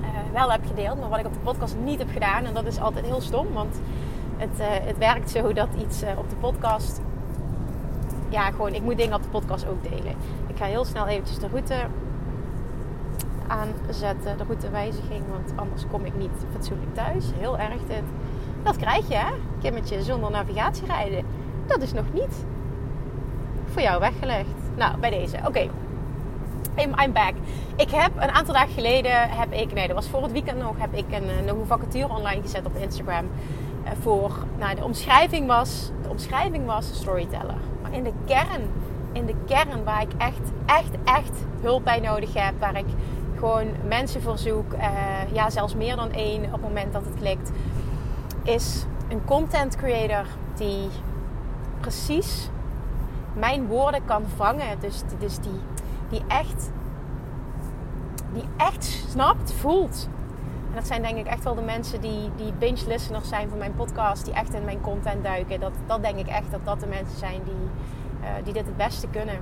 uh, 0.00 0.06
wel 0.32 0.52
heb 0.52 0.66
gedeeld, 0.66 1.00
maar 1.00 1.08
wat 1.08 1.18
ik 1.18 1.26
op 1.26 1.32
de 1.32 1.38
podcast 1.38 1.76
niet 1.84 1.98
heb 1.98 2.10
gedaan. 2.10 2.44
En 2.44 2.54
dat 2.54 2.66
is 2.66 2.80
altijd 2.80 3.04
heel 3.04 3.20
stom, 3.20 3.46
want 3.52 3.80
het, 4.36 4.60
uh, 4.60 4.66
het 4.68 4.98
werkt 4.98 5.30
zo 5.30 5.52
dat 5.52 5.68
iets 5.80 6.02
op 6.16 6.30
de 6.30 6.36
podcast. 6.36 7.00
Ja, 8.28 8.50
gewoon, 8.50 8.74
ik 8.74 8.82
moet 8.82 8.96
dingen 8.96 9.14
op 9.14 9.22
de 9.22 9.28
podcast 9.28 9.66
ook 9.68 9.82
delen. 9.82 10.14
Ik 10.46 10.56
ga 10.56 10.64
heel 10.64 10.84
snel 10.84 11.06
eventjes 11.06 11.38
de 11.38 11.48
route 11.48 11.74
aanzetten, 13.46 14.38
de 14.38 14.44
routewijziging, 14.44 15.22
want 15.30 15.52
anders 15.56 15.86
kom 15.90 16.04
ik 16.04 16.16
niet 16.16 16.46
fatsoenlijk 16.52 16.94
thuis. 16.94 17.24
Heel 17.38 17.58
erg 17.58 17.80
dit. 17.86 18.02
Dat 18.62 18.76
krijg 18.76 19.08
je, 19.08 19.14
hè? 19.14 19.32
Kimmetje 19.60 20.02
zonder 20.02 20.30
navigatie 20.30 20.86
rijden. 20.86 21.24
Dat 21.66 21.82
is 21.82 21.92
nog 21.92 22.12
niet 22.12 22.44
voor 23.64 23.82
jou 23.82 24.00
weggelegd. 24.00 24.48
Nou, 24.76 24.98
bij 24.98 25.10
deze. 25.10 25.36
Oké. 25.36 25.46
Okay. 25.46 25.70
I'm 26.76 27.12
back. 27.12 27.34
Ik 27.76 27.90
heb 27.90 28.10
een 28.16 28.30
aantal 28.30 28.54
dagen 28.54 28.74
geleden, 28.74 29.30
heb 29.30 29.52
ik, 29.52 29.72
nee, 29.72 29.86
dat 29.86 29.96
was 29.96 30.08
voor 30.08 30.22
het 30.22 30.32
weekend 30.32 30.58
nog, 30.58 30.74
heb 30.78 30.94
ik 30.94 31.04
een, 31.10 31.28
eh, 31.28 31.46
een 31.46 31.66
vacature 31.66 32.08
online 32.08 32.42
gezet 32.42 32.66
op 32.66 32.76
Instagram. 32.76 33.24
Eh, 33.84 33.90
voor, 34.00 34.32
nou, 34.58 34.74
de 34.74 34.84
omschrijving 34.84 35.46
was, 35.46 35.90
de 36.02 36.08
omschrijving 36.08 36.66
was 36.66 36.90
storyteller. 36.94 37.58
Maar 37.82 37.92
in 37.92 38.02
de 38.02 38.12
kern, 38.26 38.62
in 39.12 39.26
de 39.26 39.34
kern 39.46 39.84
waar 39.84 40.02
ik 40.02 40.12
echt, 40.18 40.52
echt, 40.66 40.90
echt 41.04 41.44
hulp 41.60 41.84
bij 41.84 42.00
nodig 42.00 42.34
heb, 42.34 42.54
waar 42.58 42.76
ik 42.76 42.86
gewoon 43.38 43.66
mensen 43.88 44.22
verzoek, 44.22 44.72
uh, 44.72 45.32
ja, 45.32 45.50
zelfs 45.50 45.74
meer 45.74 45.96
dan 45.96 46.12
één 46.12 46.44
op 46.44 46.52
het 46.52 46.60
moment 46.60 46.92
dat 46.92 47.04
het 47.04 47.14
klikt, 47.14 47.50
is 48.42 48.84
een 49.08 49.24
content 49.24 49.76
creator 49.76 50.26
die 50.54 50.88
precies 51.80 52.48
mijn 53.32 53.66
woorden 53.66 54.04
kan 54.04 54.24
vangen. 54.36 54.80
Dus, 54.80 55.02
dus 55.18 55.38
die, 55.38 55.60
die 56.08 56.22
echt 56.28 56.70
die 58.34 58.44
echt 58.56 58.84
snapt, 59.10 59.52
voelt. 59.52 60.08
En 60.74 60.80
dat 60.80 60.88
zijn 60.88 61.02
denk 61.02 61.16
ik 61.16 61.26
echt 61.26 61.44
wel 61.44 61.54
de 61.54 61.62
mensen 61.62 62.00
die, 62.00 62.30
die 62.36 62.52
binge 62.52 62.86
listeners 62.88 63.28
zijn 63.28 63.48
van 63.48 63.58
mijn 63.58 63.74
podcast, 63.74 64.24
die 64.24 64.34
echt 64.34 64.54
in 64.54 64.64
mijn 64.64 64.80
content 64.80 65.24
duiken. 65.24 65.60
Dat, 65.60 65.72
dat 65.86 66.02
denk 66.02 66.18
ik 66.18 66.26
echt 66.26 66.50
dat 66.50 66.64
dat 66.64 66.80
de 66.80 66.86
mensen 66.86 67.18
zijn 67.18 67.40
die, 67.44 67.68
uh, 68.20 68.28
die 68.44 68.52
dit 68.52 68.66
het 68.66 68.76
beste 68.76 69.08
kunnen. 69.08 69.36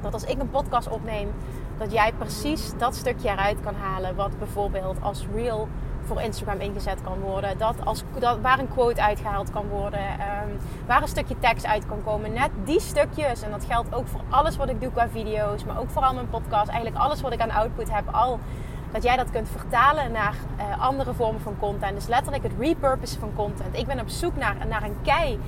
Dat 0.00 0.12
als 0.12 0.24
ik 0.24 0.40
een 0.40 0.50
podcast 0.50 0.88
opneem, 0.88 1.30
dat 1.78 1.92
jij 1.92 2.12
precies 2.12 2.72
dat 2.78 2.94
stukje 2.94 3.28
eruit 3.28 3.60
kan 3.60 3.74
halen. 3.74 4.14
Wat 4.14 4.38
bijvoorbeeld 4.38 5.02
als 5.02 5.26
reel 5.34 5.68
voor 6.04 6.20
Instagram 6.20 6.60
ingezet 6.60 7.02
kan 7.02 7.20
worden. 7.20 7.58
Dat 7.58 7.84
als, 7.84 8.04
dat, 8.18 8.40
waar 8.40 8.58
een 8.58 8.68
quote 8.68 9.02
uitgehaald 9.02 9.50
kan 9.50 9.68
worden. 9.68 10.00
Um, 10.00 10.58
waar 10.86 11.02
een 11.02 11.08
stukje 11.08 11.38
tekst 11.38 11.66
uit 11.66 11.86
kan 11.86 12.04
komen. 12.04 12.32
Net 12.32 12.50
die 12.64 12.80
stukjes. 12.80 13.42
En 13.42 13.50
dat 13.50 13.64
geldt 13.64 13.94
ook 13.94 14.06
voor 14.06 14.20
alles 14.28 14.56
wat 14.56 14.68
ik 14.68 14.80
doe 14.80 14.92
qua 14.92 15.08
video's. 15.08 15.64
Maar 15.64 15.78
ook 15.78 15.90
vooral 15.90 16.14
mijn 16.14 16.30
podcast. 16.30 16.68
Eigenlijk 16.68 17.04
alles 17.04 17.20
wat 17.20 17.32
ik 17.32 17.40
aan 17.40 17.50
output 17.50 17.92
heb. 17.92 18.14
Al 18.14 18.38
dat 18.94 19.02
jij 19.02 19.16
dat 19.16 19.30
kunt 19.30 19.48
vertalen 19.48 20.12
naar 20.12 20.34
uh, 20.58 20.80
andere 20.80 21.14
vormen 21.14 21.40
van 21.40 21.56
content. 21.58 21.94
Dus 21.94 22.06
letterlijk 22.06 22.42
het 22.42 22.52
repurposen 22.58 23.20
van 23.20 23.34
content. 23.34 23.76
Ik 23.76 23.86
ben 23.86 24.00
op 24.00 24.08
zoek 24.08 24.36
naar, 24.36 24.56
naar 24.68 24.82
een 24.82 24.96
kei. 25.02 25.40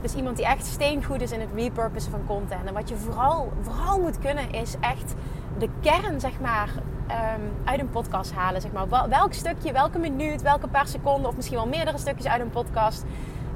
Dus 0.00 0.14
iemand 0.14 0.36
die 0.36 0.46
echt 0.46 0.66
steengoed 0.66 1.20
is 1.20 1.30
in 1.30 1.40
het 1.40 1.48
repurposen 1.54 2.10
van 2.10 2.26
content. 2.26 2.66
En 2.66 2.74
wat 2.74 2.88
je 2.88 2.96
vooral, 2.96 3.52
vooral 3.60 4.00
moet 4.00 4.18
kunnen 4.18 4.50
is 4.50 4.74
echt 4.80 5.14
de 5.58 5.68
kern, 5.80 6.20
zeg 6.20 6.40
maar, 6.40 6.68
um, 7.10 7.52
uit 7.64 7.80
een 7.80 7.90
podcast 7.90 8.32
halen. 8.32 8.60
Zeg 8.60 8.72
maar. 8.72 9.08
Welk 9.08 9.32
stukje, 9.32 9.72
welke 9.72 9.98
minuut, 9.98 10.42
welke 10.42 10.68
paar 10.68 10.86
seconden 10.86 11.28
of 11.28 11.36
misschien 11.36 11.56
wel 11.56 11.68
meerdere 11.68 11.98
stukjes 11.98 12.26
uit 12.26 12.40
een 12.40 12.50
podcast 12.50 13.04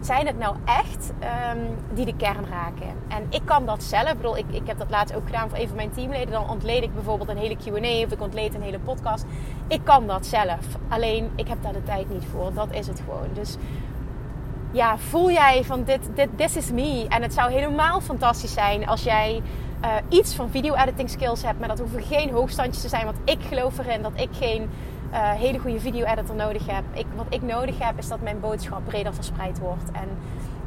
zijn 0.07 0.27
het 0.27 0.39
nou 0.39 0.57
echt 0.65 1.13
um, 1.55 1.77
die 1.95 2.05
de 2.05 2.17
kern 2.17 2.45
raken? 2.51 2.95
En 3.09 3.27
ik 3.31 3.41
kan 3.45 3.67
dat 3.67 3.83
zelf. 3.83 4.11
Ik 4.11 4.17
bedoel, 4.17 4.37
ik, 4.37 4.45
ik 4.51 4.67
heb 4.67 4.79
dat 4.79 4.91
laatst 4.91 5.15
ook 5.15 5.27
gedaan 5.27 5.49
voor 5.49 5.59
een 5.59 5.67
van 5.67 5.77
mijn 5.77 5.91
teamleden. 5.91 6.31
Dan 6.31 6.51
ontleed 6.51 6.83
ik 6.83 6.95
bijvoorbeeld 6.95 7.29
een 7.29 7.37
hele 7.37 7.57
Q&A 7.57 8.05
of 8.05 8.13
ik 8.13 8.21
ontleed 8.21 8.55
een 8.55 8.63
hele 8.63 8.79
podcast. 8.79 9.25
Ik 9.69 9.81
kan 9.85 10.07
dat 10.07 10.27
zelf. 10.27 10.65
Alleen, 10.89 11.31
ik 11.37 11.49
heb 11.49 11.63
daar 11.63 11.73
de 11.73 11.83
tijd 11.83 12.11
niet 12.11 12.25
voor. 12.31 12.53
Dat 12.55 12.69
is 12.71 12.87
het 12.87 13.03
gewoon. 13.05 13.29
Dus 13.33 13.57
ja, 14.71 14.99
voel 14.99 15.31
jij 15.31 15.65
van 15.65 15.85
dit, 15.85 16.01
dit 16.15 16.29
this 16.37 16.57
is 16.57 16.71
me. 16.71 17.07
En 17.09 17.23
het 17.23 17.35
zou 17.35 17.53
helemaal 17.53 18.01
fantastisch 18.01 18.53
zijn 18.53 18.89
als 18.89 19.03
jij 19.03 19.43
uh, 19.85 19.91
iets 20.09 20.35
van 20.35 20.51
video-editing 20.51 21.11
skills 21.11 21.43
hebt. 21.43 21.59
Maar 21.59 21.69
dat 21.69 21.79
hoeven 21.79 22.03
geen 22.03 22.31
hoogstandjes 22.31 22.83
te 22.83 22.89
zijn. 22.89 23.05
Want 23.05 23.17
ik 23.25 23.39
geloof 23.49 23.79
erin 23.79 24.03
dat 24.03 24.13
ik 24.15 24.29
geen 24.33 24.71
uh, 25.17 25.31
hele 25.31 25.59
goede 25.59 25.81
video-editor 25.81 26.37
nodig 26.37 26.67
heb. 26.67 26.85
Ik, 26.93 27.07
wat 27.15 27.27
ik 27.29 27.43
nodig 27.43 27.79
heb 27.79 27.99
is 27.99 28.09
dat 28.09 28.21
mijn 28.21 28.41
boodschap 28.41 28.85
breder 28.85 29.15
verspreid 29.15 29.59
wordt. 29.59 29.91
En, 29.93 30.09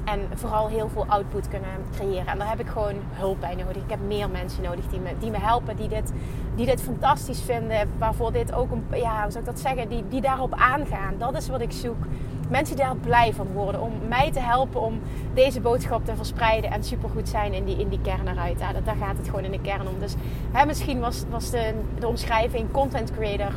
en 0.06 0.20
vooral 0.34 0.68
heel 0.68 0.90
veel 0.90 1.06
output 1.08 1.48
kunnen 1.48 1.70
creëren. 1.96 2.28
En 2.28 2.38
daar 2.38 2.50
heb 2.50 2.60
ik 2.60 2.68
gewoon 2.68 2.96
hulp 3.10 3.40
bij 3.40 3.56
nodig. 3.56 3.84
Ik 3.84 3.90
heb 3.90 4.00
meer 4.08 4.30
mensen 4.30 4.64
nodig 4.64 4.88
die 4.88 5.00
me, 5.00 5.10
die 5.20 5.32
me 5.32 5.40
helpen. 5.40 5.76
Die 5.76 5.88
dit, 5.88 6.14
die 6.56 6.66
dit 6.66 6.82
fantastisch 6.82 7.42
vinden. 7.42 7.90
Waarvoor 7.98 8.32
dit 8.32 8.54
ook 8.54 8.72
een, 8.72 8.84
ja, 8.94 9.22
hoe 9.22 9.32
zou 9.32 9.44
ik 9.44 9.50
dat 9.50 9.60
zeggen? 9.60 9.90
Die, 9.90 10.04
die 10.10 10.22
daarop 10.22 10.54
aangaan. 10.54 11.14
Dat 11.18 11.38
is 11.38 11.50
wat 11.50 11.62
ik 11.62 11.72
zoek 11.72 12.06
mensen 12.50 12.76
die 12.76 12.86
daar 12.86 12.96
blij 12.96 13.34
van 13.34 13.48
worden. 13.48 13.82
Om 13.82 13.92
mij 14.08 14.32
te 14.32 14.40
helpen 14.40 14.82
om 14.82 15.00
deze 15.34 15.62
boodschap 15.62 16.06
te 16.06 16.16
verspreiden 16.16 16.72
en 16.72 16.84
supergoed 16.84 17.30
zijn 17.30 17.54
in 17.54 17.66
die, 17.66 17.78
in 17.78 17.90
die 17.90 18.02
kern 18.02 18.28
eruit. 18.28 18.60
Ja, 18.60 18.72
daar 18.84 18.96
gaat 18.96 19.18
het 19.18 19.26
gewoon 19.26 19.44
in 19.44 19.52
de 19.52 19.62
kern 19.62 19.88
om. 19.88 20.00
Dus 20.00 20.16
hè, 20.52 20.66
misschien 20.66 21.00
was, 21.00 21.24
was 21.30 21.50
de, 21.50 21.74
de 22.00 22.08
omschrijving 22.08 22.72
content 22.72 23.12
creator 23.12 23.54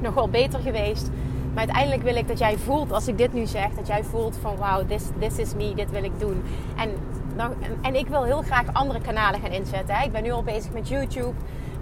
nog 0.00 0.14
wel 0.14 0.28
beter 0.28 0.60
geweest. 0.60 1.10
Maar 1.54 1.66
uiteindelijk 1.66 2.02
wil 2.02 2.16
ik 2.16 2.28
dat 2.28 2.38
jij 2.38 2.58
voelt, 2.58 2.92
als 2.92 3.08
ik 3.08 3.18
dit 3.18 3.32
nu 3.32 3.46
zeg, 3.46 3.70
dat 3.74 3.86
jij 3.86 4.04
voelt 4.04 4.38
van 4.40 4.56
wauw, 4.56 4.86
this, 4.86 5.02
this 5.18 5.38
is 5.38 5.54
me, 5.54 5.74
dit 5.74 5.90
wil 5.90 6.04
ik 6.04 6.20
doen. 6.20 6.42
En, 6.76 6.90
dan, 7.36 7.50
en 7.82 7.94
ik 7.94 8.06
wil 8.06 8.24
heel 8.24 8.42
graag 8.42 8.72
andere 8.72 9.00
kanalen 9.00 9.40
gaan 9.40 9.50
inzetten. 9.50 10.02
Ik 10.02 10.12
ben 10.12 10.22
nu 10.22 10.30
al 10.30 10.42
bezig 10.42 10.72
met 10.72 10.88
YouTube, 10.88 11.32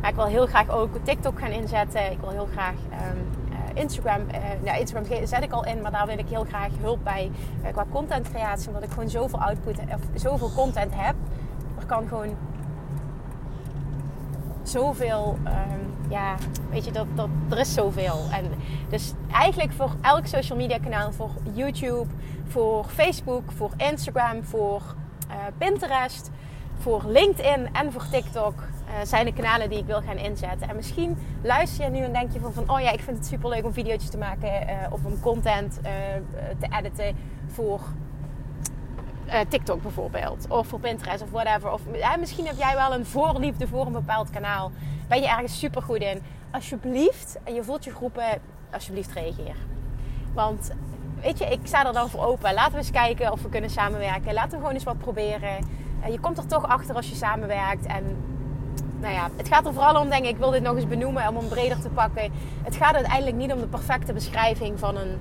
maar 0.01 0.11
ik 0.11 0.17
wil 0.17 0.27
heel 0.27 0.47
graag 0.47 0.71
ook 0.71 0.91
TikTok 1.03 1.39
gaan 1.39 1.51
inzetten. 1.51 2.13
Ik 2.13 2.19
wil 2.21 2.31
heel 2.31 2.49
graag 2.53 2.75
um, 2.75 3.47
Instagram, 3.75 4.21
uh, 4.21 4.37
nou, 4.65 4.79
Instagram 4.79 5.27
zet 5.27 5.43
ik 5.43 5.53
al 5.53 5.65
in, 5.65 5.81
maar 5.81 5.91
daar 5.91 6.07
wil 6.07 6.19
ik 6.19 6.29
heel 6.29 6.45
graag 6.45 6.71
hulp 6.81 7.05
bij 7.05 7.31
uh, 7.65 7.73
qua 7.73 7.85
contentcreatie. 7.91 8.69
Omdat 8.69 8.83
ik 8.83 8.91
gewoon 8.91 9.11
zoveel 9.11 9.41
output 9.41 9.79
of 9.79 10.01
zoveel 10.15 10.51
content 10.55 10.93
heb. 10.95 11.15
Er 11.79 11.87
kan 11.87 12.09
gewoon 12.09 12.29
zoveel, 14.69 15.39
um, 15.45 16.11
ja, 16.11 16.35
weet 16.71 16.85
je, 16.85 16.91
dat, 16.91 17.07
dat, 17.15 17.29
er 17.51 17.59
is 17.59 17.75
zoveel. 17.75 18.21
En 18.33 18.51
dus 18.89 19.13
eigenlijk 19.33 19.73
voor 19.73 19.91
elk 20.01 20.27
social 20.27 20.59
media 20.59 20.79
kanaal, 20.79 21.13
voor 21.13 21.31
YouTube, 21.53 22.07
voor 22.47 22.85
Facebook, 22.85 23.53
voor 23.53 23.71
Instagram, 23.77 24.45
voor 24.45 24.83
uh, 25.29 25.35
Pinterest, 25.59 26.31
voor 26.79 27.03
LinkedIn 27.07 27.69
en 27.73 27.93
voor 27.93 28.09
TikTok 28.11 28.55
uh, 28.55 28.93
zijn 29.05 29.25
de 29.25 29.33
kanalen 29.33 29.69
die 29.71 29.79
ik 29.79 29.87
wil 29.87 30.01
gaan 30.01 30.19
inzetten. 30.19 30.69
En 30.69 30.77
misschien 30.77 31.19
luister 31.43 31.85
je 31.85 31.91
nu 31.91 31.99
en 31.99 32.13
denk 32.13 32.33
je 32.33 32.41
van, 32.41 32.71
oh 32.71 32.81
ja, 32.81 32.91
ik 32.91 33.01
vind 33.01 33.17
het 33.17 33.27
super 33.27 33.49
leuk 33.49 33.65
om 33.65 33.73
video's 33.73 34.11
te 34.11 34.19
maken 34.19 34.51
uh, 34.69 34.93
of 34.93 35.05
om 35.05 35.21
content 35.21 35.81
te 36.59 36.69
editen 36.79 37.17
voor 37.47 37.81
TikTok 39.49 39.83
bijvoorbeeld. 39.83 40.47
Of 40.49 40.67
voor 40.67 40.81
Pinterest 40.81 41.23
of 41.23 41.31
whatever. 41.31 41.73
Of 41.73 41.81
misschien 42.19 42.47
heb 42.47 42.57
jij 42.59 42.75
wel 42.75 42.95
een 42.95 43.07
voorliefde 43.07 43.69
voor 43.69 43.87
een 43.87 43.93
bepaald 43.93 44.31
kanaal. 44.31 44.71
Ben 45.09 45.21
je 45.21 45.29
ergens 45.29 45.59
super 45.59 45.83
goed 45.83 46.01
in. 46.01 46.23
Alsjeblieft, 46.51 47.39
en 47.45 47.55
je 47.55 47.65
voelt 47.65 47.85
je 47.85 47.91
groepen, 47.91 48.25
alsjeblieft 48.73 49.13
reageer. 49.13 49.57
Want 50.35 50.71
weet 51.23 51.39
je, 51.39 51.45
ik 51.45 51.61
sta 51.63 51.87
er 51.87 51.93
dan 51.93 52.09
voor 52.09 52.25
open. 52.25 52.55
Laten 52.55 52.73
we 52.73 52.79
eens 52.79 52.91
kijken 52.91 53.33
of 53.33 53.43
we 53.43 53.49
kunnen 53.49 53.71
samenwerken. 53.71 54.35
Laten 54.35 54.51
we 54.51 54.57
gewoon 54.57 54.75
eens 54.75 54.85
wat 54.85 54.99
proberen. 54.99 55.67
je 56.11 56.21
komt 56.21 56.39
er 56.39 56.47
toch 56.47 56.69
achter 56.69 56.95
als 56.95 57.09
je 57.09 57.15
samenwerkt. 57.15 57.87
En 57.87 58.17
nou 59.01 59.15
ja, 59.15 59.31
het 59.37 59.49
gaat 59.49 59.67
er 59.67 59.73
vooral 59.73 60.01
om, 60.01 60.09
denk 60.09 60.25
ik, 60.25 60.31
ik 60.31 60.37
wil 60.37 60.51
dit 60.51 60.63
nog 60.63 60.77
eens 60.77 60.89
benoemen 60.89 61.29
om 61.29 61.37
hem 61.37 61.49
breder 61.49 61.81
te 61.81 61.89
pakken. 61.89 62.33
Het 62.63 62.77
gaat 62.77 62.95
uiteindelijk 62.95 63.37
niet 63.37 63.53
om 63.53 63.61
de 63.61 63.67
perfecte 63.67 64.13
beschrijving 64.13 64.79
van 64.79 64.97
een, 64.97 65.19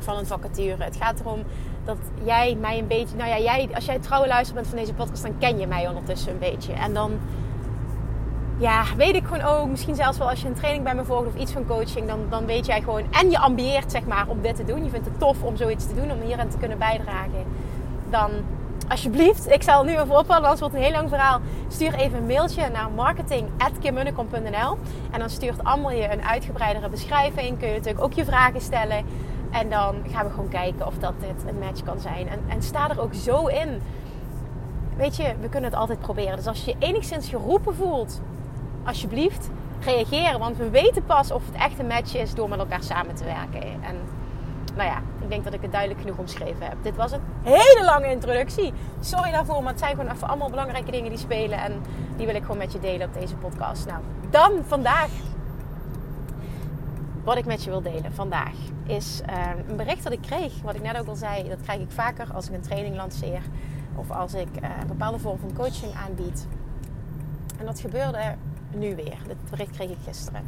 van 0.00 0.16
een 0.16 0.26
vacature. 0.26 0.84
Het 0.84 0.96
gaat 0.96 1.20
erom 1.20 1.42
dat 1.84 1.96
jij 2.24 2.56
mij 2.60 2.78
een 2.78 2.86
beetje, 2.86 3.16
nou 3.16 3.28
ja, 3.28 3.38
jij, 3.38 3.68
als 3.74 3.84
jij 3.84 3.98
trouwe 3.98 4.26
luister 4.26 4.54
bent 4.54 4.66
van 4.66 4.78
deze 4.78 4.94
podcast, 4.94 5.22
dan 5.22 5.38
ken 5.38 5.58
je 5.58 5.66
mij 5.66 5.88
ondertussen 5.88 6.32
een 6.32 6.38
beetje. 6.38 6.72
En 6.72 6.94
dan, 6.94 7.12
ja, 8.58 8.84
weet 8.96 9.14
ik 9.14 9.24
gewoon 9.24 9.42
ook, 9.42 9.68
misschien 9.68 9.94
zelfs 9.94 10.18
wel 10.18 10.28
als 10.28 10.40
je 10.40 10.48
een 10.48 10.54
training 10.54 10.84
bij 10.84 10.94
me 10.94 11.04
volgt 11.04 11.26
of 11.26 11.36
iets 11.36 11.52
van 11.52 11.66
coaching, 11.66 12.06
dan, 12.06 12.18
dan 12.30 12.46
weet 12.46 12.66
jij 12.66 12.80
gewoon, 12.80 13.04
en 13.10 13.30
je 13.30 13.38
ambieert 13.38 13.90
zeg 13.90 14.04
maar 14.04 14.28
om 14.28 14.42
dit 14.42 14.56
te 14.56 14.64
doen. 14.64 14.84
Je 14.84 14.90
vindt 14.90 15.06
het 15.06 15.18
tof 15.18 15.42
om 15.42 15.56
zoiets 15.56 15.86
te 15.86 15.94
doen, 15.94 16.12
om 16.12 16.20
hierin 16.20 16.48
te 16.48 16.58
kunnen 16.58 16.78
bijdragen. 16.78 17.44
Dan 18.10 18.30
alsjeblieft, 18.88 19.50
ik 19.50 19.62
zal 19.62 19.84
nu 19.84 19.90
even 19.90 20.02
ophouden, 20.02 20.36
anders 20.36 20.60
wordt 20.60 20.74
het 20.74 20.84
een 20.84 20.90
heel 20.90 20.98
lang 20.98 21.08
verhaal. 21.08 21.40
Stuur 21.68 21.94
even 21.94 22.18
een 22.18 22.26
mailtje 22.26 22.68
naar 22.72 22.90
marketing.kimmunnekom.nl 22.90 24.78
En 25.10 25.18
dan 25.18 25.30
stuurt 25.30 25.64
allemaal 25.64 25.90
je 25.90 26.12
een 26.12 26.22
uitgebreidere 26.22 26.88
beschrijving. 26.88 27.58
Kun 27.58 27.68
je 27.68 27.74
natuurlijk 27.74 28.04
ook 28.04 28.12
je 28.12 28.24
vragen 28.24 28.60
stellen. 28.60 29.04
En 29.52 29.70
dan 29.70 29.94
gaan 30.10 30.26
we 30.26 30.30
gewoon 30.30 30.48
kijken 30.48 30.86
of 30.86 30.98
dat 30.98 31.12
dit 31.20 31.48
een 31.48 31.58
match 31.58 31.82
kan 31.82 32.00
zijn. 32.00 32.28
En, 32.28 32.40
en 32.48 32.62
sta 32.62 32.90
er 32.90 33.00
ook 33.00 33.14
zo 33.14 33.46
in. 33.46 33.82
Weet 34.96 35.16
je, 35.16 35.34
we 35.40 35.48
kunnen 35.48 35.70
het 35.70 35.78
altijd 35.78 36.00
proberen. 36.00 36.36
Dus 36.36 36.46
als 36.46 36.64
je 36.64 36.70
je 36.70 36.86
enigszins 36.86 37.28
geroepen 37.28 37.74
voelt, 37.74 38.20
alsjeblieft, 38.84 39.50
reageer. 39.80 40.38
Want 40.38 40.56
we 40.56 40.70
weten 40.70 41.04
pas 41.04 41.30
of 41.30 41.42
het 41.46 41.54
echt 41.54 41.78
een 41.78 41.86
match 41.86 42.14
is 42.14 42.34
door 42.34 42.48
met 42.48 42.58
elkaar 42.58 42.82
samen 42.82 43.14
te 43.14 43.24
werken. 43.24 43.62
En 43.62 43.96
nou 44.74 44.88
ja, 44.88 45.02
ik 45.20 45.28
denk 45.28 45.44
dat 45.44 45.52
ik 45.52 45.62
het 45.62 45.72
duidelijk 45.72 46.00
genoeg 46.00 46.18
omschreven 46.18 46.66
heb. 46.66 46.76
Dit 46.82 46.96
was 46.96 47.12
een 47.12 47.20
hele 47.42 47.84
lange 47.84 48.10
introductie. 48.10 48.72
Sorry 49.00 49.30
daarvoor, 49.30 49.62
maar 49.62 49.72
het 49.72 49.80
zijn 49.80 49.96
gewoon 49.96 50.12
even 50.12 50.28
allemaal 50.28 50.50
belangrijke 50.50 50.90
dingen 50.90 51.10
die 51.10 51.18
spelen. 51.18 51.58
En 51.58 51.82
die 52.16 52.26
wil 52.26 52.34
ik 52.34 52.42
gewoon 52.42 52.56
met 52.56 52.72
je 52.72 52.80
delen 52.80 53.06
op 53.06 53.14
deze 53.14 53.34
podcast. 53.34 53.86
Nou, 53.86 54.00
dan 54.30 54.52
vandaag. 54.66 55.08
Wat 57.24 57.36
ik 57.36 57.46
met 57.46 57.64
je 57.64 57.70
wil 57.70 57.82
delen 57.82 58.12
vandaag 58.12 58.54
is 58.86 59.20
uh, 59.30 59.50
een 59.68 59.76
bericht 59.76 60.02
dat 60.02 60.12
ik 60.12 60.20
kreeg. 60.20 60.62
Wat 60.62 60.74
ik 60.74 60.82
net 60.82 60.98
ook 60.98 61.06
al 61.06 61.16
zei, 61.16 61.48
dat 61.48 61.60
krijg 61.62 61.80
ik 61.80 61.90
vaker 61.90 62.32
als 62.32 62.48
ik 62.48 62.54
een 62.54 62.60
training 62.60 62.96
lanceer. 62.96 63.42
Of 63.94 64.10
als 64.10 64.34
ik 64.34 64.48
uh, 64.62 64.68
een 64.80 64.86
bepaalde 64.86 65.18
vorm 65.18 65.38
van 65.38 65.52
coaching 65.54 65.92
aanbied. 66.06 66.46
En 67.58 67.66
dat 67.66 67.80
gebeurde 67.80 68.34
nu 68.74 68.96
weer. 68.96 69.18
Dit 69.26 69.36
bericht 69.50 69.70
kreeg 69.70 69.90
ik 69.90 69.98
gisteren. 70.04 70.42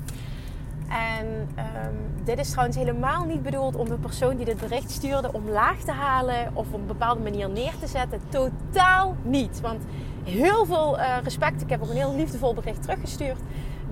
En 0.88 1.26
um, 1.26 2.24
dit 2.24 2.38
is 2.38 2.50
trouwens 2.50 2.76
helemaal 2.76 3.24
niet 3.24 3.42
bedoeld 3.42 3.76
om 3.76 3.88
de 3.88 3.98
persoon 3.98 4.36
die 4.36 4.44
dit 4.44 4.60
bericht 4.60 4.90
stuurde 4.90 5.32
omlaag 5.32 5.80
te 5.80 5.92
halen 5.92 6.50
of 6.52 6.66
op 6.66 6.80
een 6.80 6.86
bepaalde 6.86 7.22
manier 7.22 7.50
neer 7.50 7.72
te 7.80 7.86
zetten. 7.86 8.20
Totaal 8.28 9.16
niet. 9.22 9.60
Want 9.60 9.82
heel 10.24 10.66
veel 10.66 10.98
uh, 10.98 11.16
respect. 11.22 11.62
Ik 11.62 11.70
heb 11.70 11.82
ook 11.82 11.88
een 11.88 11.96
heel 11.96 12.14
liefdevol 12.14 12.54
bericht 12.54 12.82
teruggestuurd. 12.82 13.38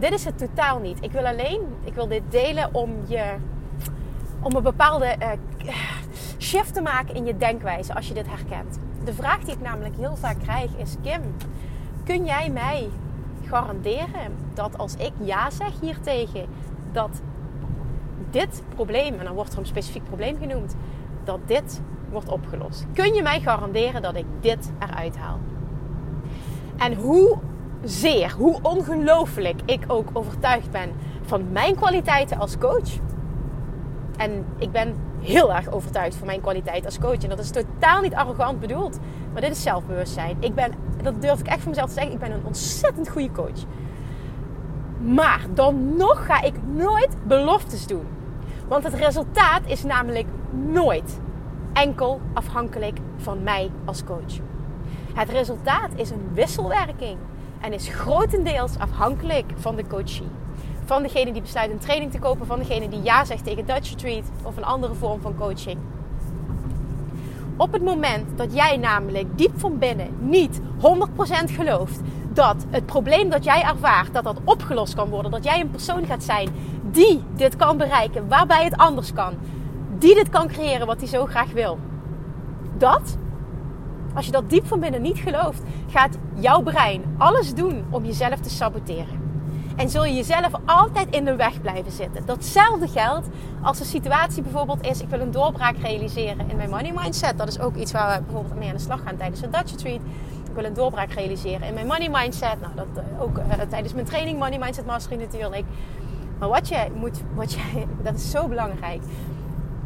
Dit 0.02 0.12
is 0.12 0.25
het 0.25 0.38
totaal 0.38 0.78
niet. 0.78 0.99
Ik 1.00 1.12
wil 1.12 1.26
alleen, 1.26 1.61
ik 1.85 1.94
wil 1.94 2.09
dit 2.09 2.23
delen 2.28 2.75
om 2.75 2.90
je, 3.06 3.35
om 4.40 4.56
een 4.56 4.62
bepaalde 4.62 5.16
uh, 5.21 5.30
shift 6.38 6.75
te 6.75 6.80
maken 6.80 7.14
in 7.14 7.25
je 7.25 7.37
denkwijze 7.37 7.94
als 7.94 8.09
je 8.09 8.14
dit 8.14 8.26
herkent. 8.28 8.78
De 9.04 9.14
vraag 9.14 9.38
die 9.38 9.54
ik 9.54 9.61
namelijk 9.61 9.97
heel 9.97 10.16
vaak 10.16 10.38
krijg 10.38 10.71
is: 10.76 10.97
Kim, 11.02 11.21
kun 12.04 12.25
jij 12.25 12.50
mij 12.50 12.88
garanderen 13.44 14.35
dat 14.54 14.78
als 14.78 14.94
ik 14.94 15.12
ja 15.21 15.50
zeg 15.50 15.80
hiertegen, 15.80 16.47
dat 16.92 17.21
dit 18.30 18.62
probleem, 18.75 19.18
en 19.18 19.25
dan 19.25 19.35
wordt 19.35 19.52
er 19.52 19.59
een 19.59 19.66
specifiek 19.66 20.04
probleem 20.04 20.38
genoemd, 20.38 20.75
dat 21.25 21.38
dit 21.47 21.80
wordt 22.11 22.28
opgelost. 22.28 22.87
Kun 22.92 23.14
je 23.14 23.23
mij 23.23 23.40
garanderen 23.40 24.02
dat 24.02 24.16
ik 24.16 24.26
dit 24.40 24.73
eruit 24.78 25.16
haal? 25.16 25.38
En 26.76 26.94
hoe 26.94 27.38
zeer, 27.85 28.33
hoe 28.39 28.59
ongelooflijk 28.62 29.61
ik 29.65 29.85
ook 29.87 30.09
overtuigd 30.12 30.71
ben 30.71 30.93
van 31.23 31.53
mijn 31.53 31.75
kwaliteiten 31.75 32.39
als 32.39 32.59
coach. 32.59 32.91
En 34.17 34.45
ik 34.59 34.71
ben 34.71 34.95
heel 35.21 35.55
erg 35.55 35.71
overtuigd 35.71 36.15
van 36.15 36.27
mijn 36.27 36.41
kwaliteit 36.41 36.85
als 36.85 36.99
coach. 36.99 37.23
En 37.23 37.29
dat 37.29 37.39
is 37.39 37.51
totaal 37.51 38.01
niet 38.01 38.15
arrogant 38.15 38.61
bedoeld. 38.61 38.99
Maar 39.33 39.43
dit 39.43 39.51
is 39.51 39.62
zelfbewustzijn. 39.62 40.37
Ik 40.41 40.55
ben, 40.55 40.73
dat 41.03 41.23
durf 41.23 41.41
ik 41.41 41.47
echt 41.47 41.61
van 41.61 41.69
mezelf 41.69 41.89
te 41.89 41.95
zeggen, 41.95 42.12
ik 42.12 42.19
ben 42.19 42.33
een 42.33 42.45
ontzettend 42.45 43.09
goede 43.09 43.31
coach. 43.31 43.65
Maar 44.99 45.47
dan 45.55 45.97
nog 45.97 46.27
ga 46.27 46.43
ik 46.43 46.55
nooit 46.73 47.17
beloftes 47.27 47.87
doen. 47.87 48.07
Want 48.69 48.85
het 48.85 48.95
resultaat 48.95 49.61
is 49.67 49.85
namelijk 49.85 50.27
nooit 50.51 51.21
enkel 51.73 52.21
afhankelijk 52.33 52.99
van 53.17 53.43
mij 53.43 53.71
als 53.85 54.05
coach. 54.05 54.39
Het 55.15 55.31
resultaat 55.31 55.91
is 55.95 56.11
een 56.11 56.29
wisselwerking 56.33 57.19
en 57.62 57.73
is 57.73 57.88
grotendeels 57.88 58.78
afhankelijk 58.78 59.52
van 59.57 59.76
de 59.76 59.87
coachie. 59.87 60.28
Van 60.85 61.02
degene 61.02 61.33
die 61.33 61.42
besluit 61.42 61.71
een 61.71 61.78
training 61.78 62.11
te 62.11 62.19
kopen, 62.19 62.47
van 62.47 62.59
degene 62.59 62.88
die 62.88 63.02
ja 63.02 63.25
zegt 63.25 63.45
tegen 63.45 63.66
Dutch 63.66 63.90
Retreat 63.90 64.25
of 64.42 64.57
een 64.57 64.64
andere 64.64 64.95
vorm 64.95 65.21
van 65.21 65.37
coaching. 65.37 65.78
Op 67.57 67.73
het 67.73 67.83
moment 67.83 68.38
dat 68.38 68.54
jij 68.54 68.76
namelijk 68.76 69.38
diep 69.38 69.52
van 69.57 69.78
binnen 69.78 70.09
niet 70.19 70.61
100% 70.61 70.62
gelooft 71.45 72.00
dat 72.28 72.66
het 72.71 72.87
probleem 72.87 73.31
dat 73.31 73.45
jij 73.45 73.62
ervaart, 73.62 74.14
dat 74.14 74.25
dat 74.25 74.40
opgelost 74.45 74.95
kan 74.95 75.09
worden, 75.09 75.31
dat 75.31 75.45
jij 75.45 75.61
een 75.61 75.71
persoon 75.71 76.07
gaat 76.07 76.23
zijn 76.23 76.49
die 76.90 77.23
dit 77.37 77.57
kan 77.57 77.76
bereiken, 77.76 78.28
waarbij 78.28 78.64
het 78.64 78.76
anders 78.76 79.12
kan, 79.12 79.35
die 79.99 80.14
dit 80.14 80.28
kan 80.28 80.49
creëren 80.49 80.87
wat 80.87 80.99
hij 80.99 81.09
zo 81.09 81.26
graag 81.26 81.52
wil. 81.52 81.78
Dat, 82.78 83.16
als 84.14 84.26
je 84.26 84.33
dat 84.33 84.50
diep 84.50 84.66
van 84.66 84.81
binnen 84.81 85.02
niet 85.02 85.19
gelooft, 85.19 85.62
gaat 85.90 86.19
jouw 86.35 86.62
brein 86.62 87.02
alles 87.19 87.54
doen 87.54 87.85
om 87.90 88.04
jezelf 88.04 88.40
te 88.40 88.50
saboteren. 88.50 89.21
En 89.76 89.90
zul 89.90 90.04
je 90.04 90.14
jezelf 90.14 90.50
altijd 90.66 91.14
in 91.14 91.25
de 91.25 91.37
weg 91.37 91.61
blijven 91.61 91.92
zitten. 91.92 92.26
Datzelfde 92.26 92.88
geldt 92.88 93.28
als 93.62 93.78
de 93.78 93.85
situatie 93.85 94.42
bijvoorbeeld 94.42 94.87
is: 94.87 95.00
ik 95.00 95.09
wil 95.09 95.21
een 95.21 95.31
doorbraak 95.31 95.76
realiseren 95.76 96.50
in 96.50 96.57
mijn 96.57 96.71
money 96.71 96.92
mindset. 96.95 97.38
Dat 97.38 97.49
is 97.49 97.61
ook 97.61 97.76
iets 97.76 97.92
waar 97.92 98.19
we 98.19 98.25
bijvoorbeeld 98.25 98.59
mee 98.59 98.69
aan 98.69 98.75
de 98.75 98.81
slag 98.81 99.02
gaan 99.02 99.16
tijdens 99.16 99.40
de 99.40 99.50
Dutch 99.50 99.71
Retreat. 99.71 100.00
Ik 100.49 100.59
wil 100.59 100.64
een 100.64 100.75
doorbraak 100.75 101.12
realiseren 101.12 101.69
in 101.69 101.75
mijn 101.75 101.87
money 101.87 102.09
mindset. 102.11 102.61
Nou, 102.61 102.73
dat 102.75 102.87
uh, 102.97 103.23
ook 103.23 103.38
uh, 103.38 103.45
tijdens 103.69 103.95
mijn 103.95 104.07
training 104.07 104.38
Money 104.38 104.59
Mindset 104.59 104.87
Mastery 104.87 105.21
natuurlijk. 105.21 105.64
Maar 106.38 106.49
wat 106.49 106.69
je 106.69 106.87
moet, 106.95 107.21
wat 107.35 107.52
je, 107.52 107.61
dat 108.04 108.14
is 108.14 108.31
zo 108.31 108.49
belangrijk. 108.49 109.02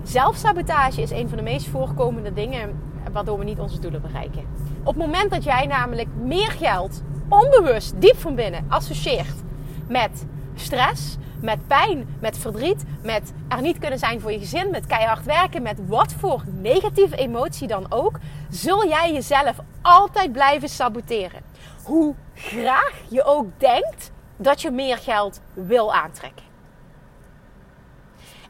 Zelfsabotage 0.03 1.03
is 1.03 1.11
een 1.11 1.29
van 1.29 1.37
de 1.37 1.45
meest 1.45 1.69
voorkomende 1.69 2.33
dingen 2.33 2.81
waardoor 3.13 3.39
we 3.39 3.45
niet 3.45 3.59
onze 3.59 3.81
doelen 3.81 4.03
bereiken. 4.03 4.47
Op 4.79 4.95
het 4.95 5.07
moment 5.07 5.31
dat 5.31 5.45
jij 5.45 5.67
namelijk 5.67 6.09
meer 6.15 6.51
geld 6.51 7.03
onbewust 7.29 8.01
diep 8.01 8.17
van 8.17 8.35
binnen 8.35 8.65
associeert 8.69 9.45
met 9.89 10.27
stress, 10.55 11.17
met 11.41 11.67
pijn, 11.67 12.17
met 12.21 12.39
verdriet, 12.39 12.85
met 13.03 13.33
er 13.49 13.61
niet 13.61 13.79
kunnen 13.79 13.99
zijn 13.99 14.21
voor 14.21 14.33
je 14.33 14.39
gezin, 14.39 14.71
met 14.71 14.87
keihard 14.87 15.25
werken, 15.25 15.63
met 15.63 15.87
wat 15.87 16.13
voor 16.13 16.43
negatieve 16.47 17.17
emotie 17.17 17.69
dan 17.69 17.87
ook, 17.89 18.19
zul 18.51 18.89
jij 18.89 19.13
jezelf 19.13 19.57
altijd 19.83 20.33
blijven 20.33 20.69
saboteren. 20.69 21.41
Hoe 21.85 22.15
graag 22.35 22.93
je 23.09 23.25
ook 23.25 23.47
denkt 23.57 24.11
dat 24.37 24.63
je 24.63 24.71
meer 24.71 24.99
geld 24.99 25.41
wil 25.55 25.95
aantrekken. 25.95 26.45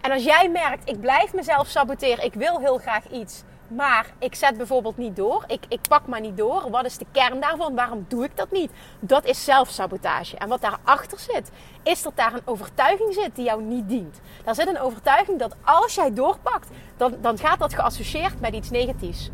En 0.01 0.13
als 0.13 0.25
jij 0.25 0.51
merkt, 0.51 0.89
ik 0.89 1.01
blijf 1.01 1.35
mezelf 1.35 1.67
saboteren, 1.67 2.25
ik 2.25 2.35
wil 2.35 2.59
heel 2.59 2.79
graag 2.79 3.11
iets, 3.11 3.43
maar 3.69 4.07
ik 4.19 4.35
zet 4.35 4.57
bijvoorbeeld 4.57 4.97
niet 4.97 5.17
door, 5.17 5.45
ik, 5.47 5.65
ik 5.69 5.81
pak 5.89 6.07
maar 6.07 6.21
niet 6.21 6.37
door. 6.37 6.71
Wat 6.71 6.85
is 6.85 6.99
de 6.99 7.07
kern 7.13 7.41
daarvan? 7.41 7.75
Waarom 7.75 8.05
doe 8.09 8.25
ik 8.25 8.37
dat 8.37 8.51
niet? 8.51 8.71
Dat 9.01 9.25
is 9.25 9.45
zelfsabotage. 9.45 10.37
En 10.37 10.49
wat 10.49 10.61
daarachter 10.61 11.19
zit, 11.19 11.51
is 11.83 12.03
dat 12.03 12.17
daar 12.17 12.35
een 12.35 12.43
overtuiging 12.45 13.15
zit 13.15 13.35
die 13.35 13.45
jou 13.45 13.63
niet 13.63 13.89
dient. 13.89 14.21
Daar 14.45 14.55
zit 14.55 14.69
een 14.69 14.81
overtuiging 14.81 15.39
dat 15.39 15.57
als 15.65 15.95
jij 15.95 16.13
doorpakt, 16.13 16.69
dan, 16.97 17.15
dan 17.21 17.39
gaat 17.39 17.59
dat 17.59 17.75
geassocieerd 17.75 18.41
met 18.41 18.55
iets 18.55 18.71
negatiefs. 18.71 19.31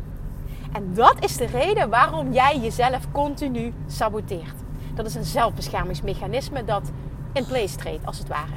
En 0.73 0.93
dat 0.93 1.15
is 1.19 1.37
de 1.37 1.45
reden 1.45 1.89
waarom 1.89 2.31
jij 2.31 2.57
jezelf 2.57 3.11
continu 3.11 3.73
saboteert. 3.87 4.55
Dat 4.95 5.05
is 5.05 5.15
een 5.15 5.23
zelfbeschermingsmechanisme 5.23 6.65
dat 6.65 6.91
in 7.33 7.45
place 7.45 7.75
treedt, 7.75 8.05
als 8.05 8.17
het 8.17 8.27
ware. 8.27 8.55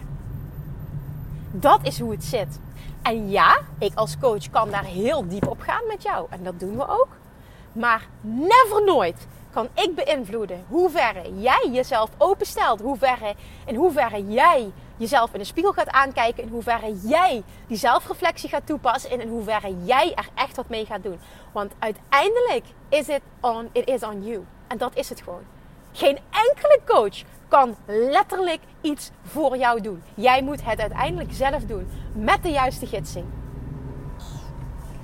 Dat 1.50 1.78
is 1.82 2.00
hoe 2.00 2.10
het 2.10 2.24
zit. 2.24 2.58
En 3.06 3.30
ja, 3.30 3.58
ik 3.78 3.94
als 3.94 4.18
coach 4.18 4.50
kan 4.50 4.70
daar 4.70 4.84
heel 4.84 5.28
diep 5.28 5.46
op 5.46 5.60
gaan 5.60 5.86
met 5.86 6.02
jou. 6.02 6.26
En 6.30 6.42
dat 6.42 6.60
doen 6.60 6.76
we 6.76 6.88
ook. 6.88 7.08
Maar 7.72 8.08
never 8.20 8.84
nooit 8.84 9.26
kan 9.52 9.68
ik 9.74 9.94
beïnvloeden 9.94 10.64
hoe 10.68 10.90
verre 10.90 11.40
jij 11.40 11.68
jezelf 11.72 12.10
openstelt. 12.18 12.80
Hoe 12.80 12.96
verre, 12.98 13.34
in 13.66 13.74
hoeverre 13.74 14.26
jij 14.26 14.72
jezelf 14.96 15.32
in 15.32 15.38
de 15.38 15.44
spiegel 15.44 15.72
gaat 15.72 15.90
aankijken. 15.90 16.42
In 16.42 16.48
hoeverre 16.48 16.94
jij 17.02 17.42
die 17.66 17.76
zelfreflectie 17.76 18.48
gaat 18.48 18.66
toepassen. 18.66 19.10
En 19.10 19.20
in 19.20 19.28
hoeverre 19.28 19.76
jij 19.84 20.12
er 20.14 20.28
echt 20.34 20.56
wat 20.56 20.68
mee 20.68 20.86
gaat 20.86 21.02
doen. 21.02 21.18
Want 21.52 21.72
uiteindelijk 21.78 22.64
is 22.88 23.08
it 23.08 23.20
on, 23.40 23.68
it 23.72 23.88
is 23.88 24.02
on 24.02 24.24
you. 24.24 24.44
En 24.66 24.78
dat 24.78 24.96
is 24.96 25.08
het 25.08 25.20
gewoon. 25.20 25.44
Geen 25.92 26.18
enkele 26.30 26.80
coach 26.86 27.22
kan 27.48 27.74
letterlijk 27.87 28.61
iets 28.80 29.11
voor 29.22 29.56
jou 29.56 29.80
doen. 29.80 30.02
Jij 30.14 30.42
moet 30.42 30.64
het 30.64 30.80
uiteindelijk 30.80 31.32
zelf 31.32 31.64
doen 31.64 31.87
met 32.12 32.42
de 32.42 32.50
juiste 32.50 32.87
gidsing. 32.87 33.24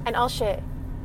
En 0.03 0.15
als 0.15 0.39
je 0.39 0.57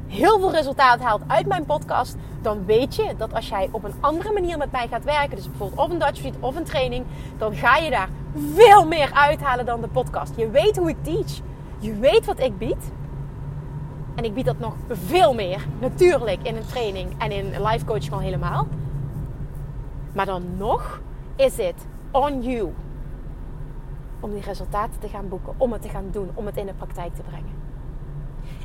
heel 0.08 0.40
veel 0.40 0.52
resultaat 0.52 1.00
haalt 1.00 1.22
uit 1.28 1.46
mijn 1.46 1.66
podcast, 1.66 2.16
dan 2.42 2.66
weet 2.66 2.96
je 2.96 3.14
dat 3.18 3.34
als 3.34 3.50
jij 3.50 3.70
op 3.72 3.84
een 3.84 3.94
andere 4.00 4.32
manier 4.32 4.58
met 4.58 4.72
mij 4.72 4.88
gaat 4.88 5.04
werken, 5.04 5.36
dus 5.36 5.50
bijvoorbeeld 5.50 5.80
of 5.80 5.90
een 5.90 6.00
Dutch 6.00 6.16
Street 6.16 6.36
of 6.40 6.56
een 6.56 6.64
training, 6.64 7.06
dan 7.38 7.56
ga 7.56 7.78
je 7.78 7.90
daar 7.90 8.10
veel 8.54 8.88
meer 8.88 9.12
uithalen 9.14 9.66
dan 9.66 9.82
de 9.82 9.88
podcast. 9.88 10.34
Je 10.36 10.50
weet 10.50 10.78
hoe 10.78 10.90
ik 10.90 11.04
teach. 11.04 11.40
Je 11.80 11.96
weet 11.96 12.26
wat 12.26 12.40
ik 12.40 12.58
bied. 12.58 12.92
En 14.16 14.24
ik 14.24 14.34
bied 14.34 14.46
dat 14.46 14.60
nog 14.60 14.74
veel 14.90 15.34
meer, 15.34 15.66
natuurlijk, 15.80 16.44
in 16.44 16.56
een 16.56 16.66
training 16.66 17.14
en 17.18 17.32
in 17.32 17.64
life 17.64 17.86
coaching 17.86 18.14
al 18.14 18.20
helemaal. 18.20 18.68
Maar 20.14 20.26
dan 20.26 20.44
nog 20.58 21.02
is 21.38 21.58
het 21.58 21.86
on 22.12 22.42
you 22.42 22.74
om 24.20 24.32
die 24.32 24.42
resultaten 24.42 25.00
te 25.00 25.08
gaan 25.08 25.30
boeken, 25.30 25.54
om 25.58 25.72
het 25.72 25.82
te 25.82 25.90
gaan 25.90 26.12
doen, 26.12 26.32
om 26.34 26.46
het 26.46 26.58
in 26.58 26.66
de 26.66 26.74
praktijk 26.74 27.16
te 27.16 27.22
brengen. 27.22 27.56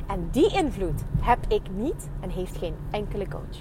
En 0.07 0.27
die 0.31 0.53
invloed 0.53 1.03
heb 1.19 1.39
ik 1.47 1.61
niet 1.71 2.09
en 2.19 2.29
heeft 2.29 2.57
geen 2.57 2.75
enkele 2.91 3.27
coach. 3.27 3.57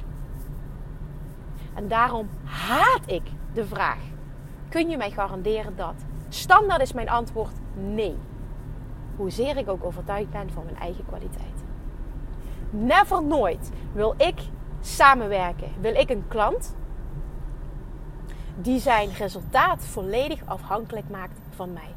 En 1.74 1.88
daarom 1.88 2.28
haat 2.44 3.02
ik 3.06 3.22
de 3.52 3.66
vraag: 3.66 4.00
kun 4.68 4.88
je 4.88 4.96
mij 4.96 5.10
garanderen 5.10 5.76
dat? 5.76 5.94
Standaard 6.28 6.80
is 6.80 6.92
mijn 6.92 7.08
antwoord 7.08 7.54
nee. 7.74 8.16
Hoezeer 9.16 9.56
ik 9.56 9.68
ook 9.68 9.84
overtuigd 9.84 10.30
ben 10.30 10.50
van 10.50 10.64
mijn 10.64 10.78
eigen 10.78 11.06
kwaliteit. 11.06 11.64
Never 12.70 13.24
nooit 13.24 13.70
wil 13.92 14.14
ik 14.16 14.40
samenwerken. 14.80 15.68
Wil 15.80 15.94
ik 15.94 16.10
een 16.10 16.24
klant 16.28 16.76
die 18.56 18.80
zijn 18.80 19.12
resultaat 19.12 19.84
volledig 19.84 20.40
afhankelijk 20.44 21.08
maakt 21.08 21.38
van 21.54 21.72
mij. 21.72 21.94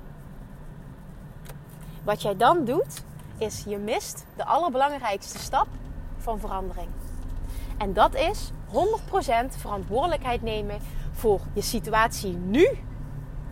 Wat 2.04 2.22
jij 2.22 2.38
dan 2.38 2.66
doet, 2.66 3.04
is 3.38 3.64
je 3.68 3.78
mist 3.78 4.26
de 4.36 4.46
allerbelangrijkste 4.46 5.38
stap 5.38 5.68
van 6.18 6.40
verandering. 6.40 6.90
En 7.78 7.94
dat 7.94 8.16
is 8.16 8.52
100% 8.68 8.74
verantwoordelijkheid 9.58 10.42
nemen 10.42 10.80
voor 11.12 11.40
je 11.54 11.62
situatie 11.62 12.38
nu 12.38 12.68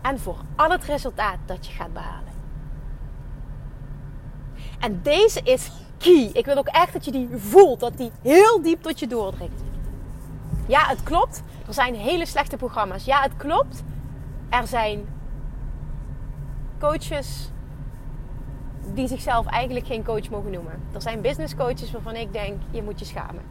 en 0.02 0.20
voor 0.20 0.36
al 0.56 0.70
het 0.70 0.84
resultaat 0.84 1.38
dat 1.46 1.66
je 1.66 1.72
gaat 1.72 1.92
behalen. 1.92 2.32
En 4.80 5.02
deze 5.02 5.40
is 5.42 5.70
key. 5.98 6.30
Ik 6.32 6.44
wil 6.44 6.56
ook 6.56 6.66
echt 6.66 6.92
dat 6.92 7.04
je 7.04 7.10
die 7.10 7.28
voelt, 7.36 7.80
dat 7.80 7.96
die 7.96 8.10
heel 8.22 8.62
diep 8.62 8.82
tot 8.82 9.00
je 9.00 9.06
doordringt. 9.06 9.62
Ja, 10.66 10.86
het 10.86 11.02
klopt. 11.02 11.42
Er 11.66 11.74
zijn 11.74 11.94
hele 11.94 12.26
slechte 12.26 12.56
programma's. 12.56 13.04
Ja, 13.04 13.22
het 13.22 13.36
klopt. 13.36 13.82
Er 14.48 14.66
zijn 14.66 15.06
coaches 16.78 17.50
die 18.94 19.08
zichzelf 19.08 19.46
eigenlijk 19.46 19.86
geen 19.86 20.04
coach 20.04 20.30
mogen 20.30 20.50
noemen. 20.50 20.82
Er 20.92 21.02
zijn 21.02 21.20
business 21.20 21.54
coaches 21.54 21.90
waarvan 21.90 22.14
ik 22.14 22.32
denk, 22.32 22.60
je 22.70 22.82
moet 22.82 22.98
je 22.98 23.04
schamen. 23.04 23.42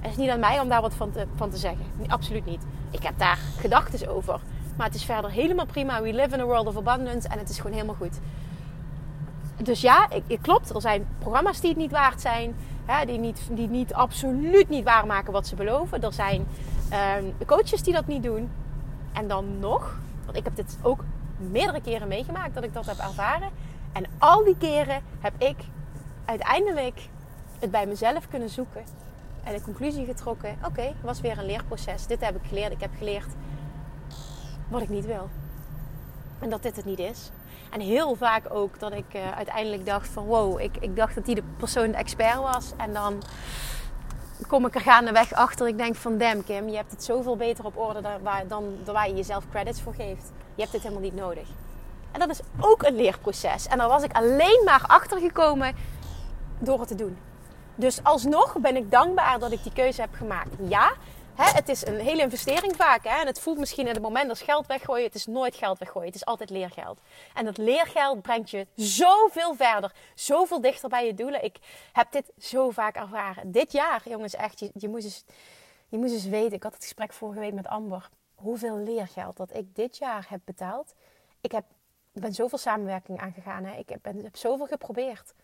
Het 0.00 0.10
is 0.10 0.16
niet 0.16 0.30
aan 0.30 0.40
mij 0.40 0.60
om 0.60 0.68
daar 0.68 0.80
wat 0.80 0.94
van 0.94 1.10
te, 1.10 1.26
van 1.34 1.50
te 1.50 1.56
zeggen. 1.56 1.84
absoluut 2.06 2.44
niet. 2.44 2.62
Ik 2.90 3.02
heb 3.02 3.18
daar 3.18 3.38
gedachten 3.58 4.08
over. 4.08 4.40
Maar 4.76 4.86
het 4.86 4.94
is 4.94 5.04
verder 5.04 5.30
helemaal 5.30 5.66
prima. 5.66 6.02
We 6.02 6.12
live 6.12 6.34
in 6.34 6.40
a 6.40 6.44
world 6.44 6.66
of 6.66 6.76
abundance. 6.76 7.28
En 7.28 7.38
het 7.38 7.48
is 7.48 7.56
gewoon 7.56 7.72
helemaal 7.72 7.94
goed. 7.94 8.18
Dus 9.62 9.80
ja, 9.80 10.08
het 10.28 10.40
klopt. 10.40 10.74
Er 10.74 10.80
zijn 10.80 11.06
programma's 11.18 11.60
die 11.60 11.70
het 11.70 11.78
niet 11.78 11.90
waard 11.90 12.20
zijn. 12.20 12.54
Die, 13.06 13.18
niet, 13.18 13.48
die 13.50 13.68
niet 13.68 13.94
absoluut 13.94 14.68
niet 14.68 14.84
waarmaken 14.84 15.32
wat 15.32 15.46
ze 15.46 15.54
beloven. 15.54 16.02
Er 16.02 16.12
zijn 16.12 16.46
uh, 16.90 17.46
coaches 17.46 17.82
die 17.82 17.92
dat 17.92 18.06
niet 18.06 18.22
doen. 18.22 18.50
En 19.12 19.28
dan 19.28 19.58
nog, 19.58 19.98
want 20.24 20.36
ik 20.36 20.44
heb 20.44 20.56
dit 20.56 20.78
ook 20.82 21.04
meerdere 21.36 21.80
keren 21.80 22.08
meegemaakt 22.08 22.54
dat 22.54 22.64
ik 22.64 22.74
dat 22.74 22.86
heb 22.86 22.98
ervaren. 22.98 23.50
En 23.92 24.04
al 24.18 24.44
die 24.44 24.56
keren 24.56 25.02
heb 25.20 25.32
ik 25.38 25.56
uiteindelijk 26.24 27.08
het 27.58 27.70
bij 27.70 27.86
mezelf 27.86 28.28
kunnen 28.28 28.48
zoeken. 28.48 28.84
En 29.44 29.54
de 29.54 29.60
conclusie 29.60 30.04
getrokken: 30.04 30.50
oké, 30.58 30.66
okay, 30.66 30.94
was 31.00 31.20
weer 31.20 31.38
een 31.38 31.46
leerproces. 31.46 32.06
Dit 32.06 32.20
heb 32.20 32.36
ik 32.36 32.48
geleerd. 32.48 32.72
Ik 32.72 32.80
heb 32.80 32.90
geleerd 32.98 33.28
wat 34.68 34.82
ik 34.82 34.88
niet 34.88 35.06
wil. 35.06 35.28
En 36.38 36.50
dat 36.50 36.62
dit 36.62 36.76
het 36.76 36.84
niet 36.84 36.98
is. 36.98 37.30
En 37.72 37.80
heel 37.80 38.14
vaak 38.14 38.44
ook 38.48 38.78
dat 38.78 38.92
ik 38.92 39.14
uh, 39.14 39.36
uiteindelijk 39.36 39.86
dacht 39.86 40.08
van 40.08 40.24
wow, 40.24 40.60
ik, 40.60 40.76
ik 40.80 40.96
dacht 40.96 41.14
dat 41.14 41.24
die 41.24 41.34
de 41.34 41.42
persoon 41.56 41.90
de 41.90 41.96
expert 41.96 42.36
was. 42.36 42.72
En 42.76 42.92
dan 42.92 43.22
kom 44.46 44.66
ik 44.66 44.74
er 44.74 44.80
gaandeweg 44.80 45.32
achter. 45.32 45.68
Ik 45.68 45.78
denk 45.78 45.94
van 45.94 46.18
damn 46.18 46.44
Kim, 46.44 46.68
je 46.68 46.76
hebt 46.76 46.90
het 46.90 47.04
zoveel 47.04 47.36
beter 47.36 47.64
op 47.64 47.76
orde 47.76 48.00
dan 48.00 48.22
waar, 48.22 48.46
dan, 48.46 48.64
dan 48.84 48.94
waar 48.94 49.08
je 49.08 49.14
jezelf 49.14 49.44
credits 49.50 49.80
voor 49.80 49.94
geeft. 49.94 50.32
Je 50.54 50.60
hebt 50.60 50.72
dit 50.72 50.82
helemaal 50.82 51.02
niet 51.02 51.14
nodig. 51.14 51.48
En 52.12 52.20
dat 52.20 52.30
is 52.30 52.40
ook 52.60 52.82
een 52.82 52.96
leerproces. 52.96 53.66
En 53.66 53.78
daar 53.78 53.88
was 53.88 54.02
ik 54.02 54.12
alleen 54.12 54.62
maar 54.64 54.84
achter 54.86 55.18
gekomen 55.18 55.74
door 56.58 56.78
het 56.78 56.88
te 56.88 56.94
doen. 56.94 57.18
Dus 57.74 58.04
alsnog 58.04 58.58
ben 58.58 58.76
ik 58.76 58.90
dankbaar 58.90 59.38
dat 59.38 59.52
ik 59.52 59.62
die 59.62 59.72
keuze 59.72 60.00
heb 60.00 60.14
gemaakt. 60.14 60.54
Ja, 60.68 60.92
hè, 61.34 61.50
het 61.54 61.68
is 61.68 61.86
een 61.86 61.98
hele 61.98 62.22
investering 62.22 62.76
vaak. 62.76 63.04
Hè, 63.04 63.20
en 63.20 63.26
het 63.26 63.40
voelt 63.40 63.58
misschien 63.58 63.86
in 63.86 63.92
het 63.92 64.02
moment 64.02 64.28
als 64.28 64.42
geld 64.42 64.66
weggooien. 64.66 65.04
Het 65.04 65.14
is 65.14 65.26
nooit 65.26 65.54
geld 65.54 65.78
weggooien. 65.78 66.06
Het 66.06 66.16
is 66.16 66.24
altijd 66.24 66.50
leergeld. 66.50 67.00
En 67.34 67.44
dat 67.44 67.56
leergeld 67.56 68.22
brengt 68.22 68.50
je 68.50 68.66
zoveel 68.74 69.54
verder. 69.54 69.94
Zoveel 70.14 70.60
dichter 70.60 70.88
bij 70.88 71.06
je 71.06 71.14
doelen. 71.14 71.44
Ik 71.44 71.56
heb 71.92 72.12
dit 72.12 72.32
zo 72.38 72.70
vaak 72.70 72.96
ervaren. 72.96 73.52
Dit 73.52 73.72
jaar, 73.72 74.02
jongens, 74.08 74.34
echt. 74.34 74.58
Je, 74.58 74.70
je, 74.74 74.88
moest, 74.88 75.04
eens, 75.04 75.24
je 75.88 75.98
moest 75.98 76.12
eens 76.12 76.26
weten. 76.26 76.52
Ik 76.52 76.62
had 76.62 76.74
het 76.74 76.82
gesprek 76.82 77.12
vorige 77.12 77.40
week 77.40 77.54
met 77.54 77.66
Amber. 77.66 78.08
Hoeveel 78.34 78.76
leergeld 78.76 79.36
dat 79.36 79.54
ik 79.56 79.74
dit 79.74 79.96
jaar 79.96 80.26
heb 80.28 80.40
betaald. 80.44 80.94
Ik 81.40 81.52
heb, 81.52 81.64
ben 82.12 82.34
zoveel 82.34 82.58
samenwerking 82.58 83.20
aangegaan. 83.20 83.64
Hè. 83.64 83.76
Ik 83.76 83.88
heb, 83.88 83.98
ben, 84.02 84.24
heb 84.24 84.36
zoveel 84.36 84.66
geprobeerd 84.66 85.34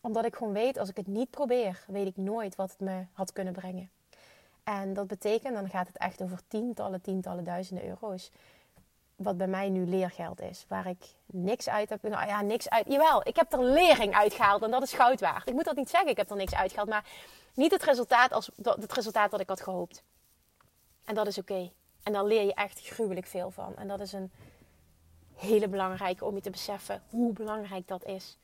omdat 0.00 0.24
ik 0.24 0.36
gewoon 0.36 0.52
weet, 0.52 0.78
als 0.78 0.88
ik 0.88 0.96
het 0.96 1.06
niet 1.06 1.30
probeer, 1.30 1.84
weet 1.86 2.06
ik 2.06 2.16
nooit 2.16 2.54
wat 2.54 2.70
het 2.70 2.80
me 2.80 3.06
had 3.12 3.32
kunnen 3.32 3.52
brengen. 3.52 3.90
En 4.68 4.94
dat 4.94 5.06
betekent, 5.06 5.54
dan 5.54 5.68
gaat 5.68 5.86
het 5.86 5.96
echt 5.96 6.22
over 6.22 6.40
tientallen, 6.48 7.00
tientallen 7.00 7.44
duizenden 7.44 7.86
euro's. 7.86 8.30
Wat 9.16 9.36
bij 9.36 9.46
mij 9.46 9.68
nu 9.68 9.86
leergeld 9.86 10.40
is. 10.40 10.64
Waar 10.68 10.86
ik 10.86 11.14
niks 11.26 11.68
uit 11.68 11.88
heb. 11.88 12.02
Nou 12.02 12.26
ja, 12.26 12.42
niks 12.42 12.68
uit. 12.68 12.86
Jawel, 12.88 13.26
ik 13.26 13.36
heb 13.36 13.52
er 13.52 13.62
lering 13.62 14.14
uitgehaald 14.14 14.62
en 14.62 14.70
dat 14.70 14.82
is 14.82 14.92
goud 14.92 15.20
waard. 15.20 15.48
Ik 15.48 15.54
moet 15.54 15.64
dat 15.64 15.76
niet 15.76 15.90
zeggen, 15.90 16.10
ik 16.10 16.16
heb 16.16 16.30
er 16.30 16.36
niks 16.36 16.54
uitgehaald. 16.54 16.88
Maar 16.88 17.04
niet 17.54 17.70
het 17.70 17.82
resultaat 17.82 18.32
als 18.32 18.50
het 18.62 18.92
resultaat 18.92 19.30
dat 19.30 19.40
ik 19.40 19.48
had 19.48 19.60
gehoopt. 19.60 20.02
En 21.04 21.14
dat 21.14 21.26
is 21.26 21.38
oké. 21.38 21.70
En 22.02 22.12
daar 22.12 22.24
leer 22.24 22.44
je 22.44 22.54
echt 22.54 22.80
gruwelijk 22.80 23.26
veel 23.26 23.50
van. 23.50 23.76
En 23.76 23.88
dat 23.88 24.00
is 24.00 24.12
een 24.12 24.32
hele 25.34 25.68
belangrijke 25.68 26.24
om 26.24 26.34
je 26.34 26.40
te 26.40 26.50
beseffen 26.50 27.02
hoe 27.08 27.32
belangrijk 27.32 27.88
dat 27.88 28.04
is. 28.04 28.38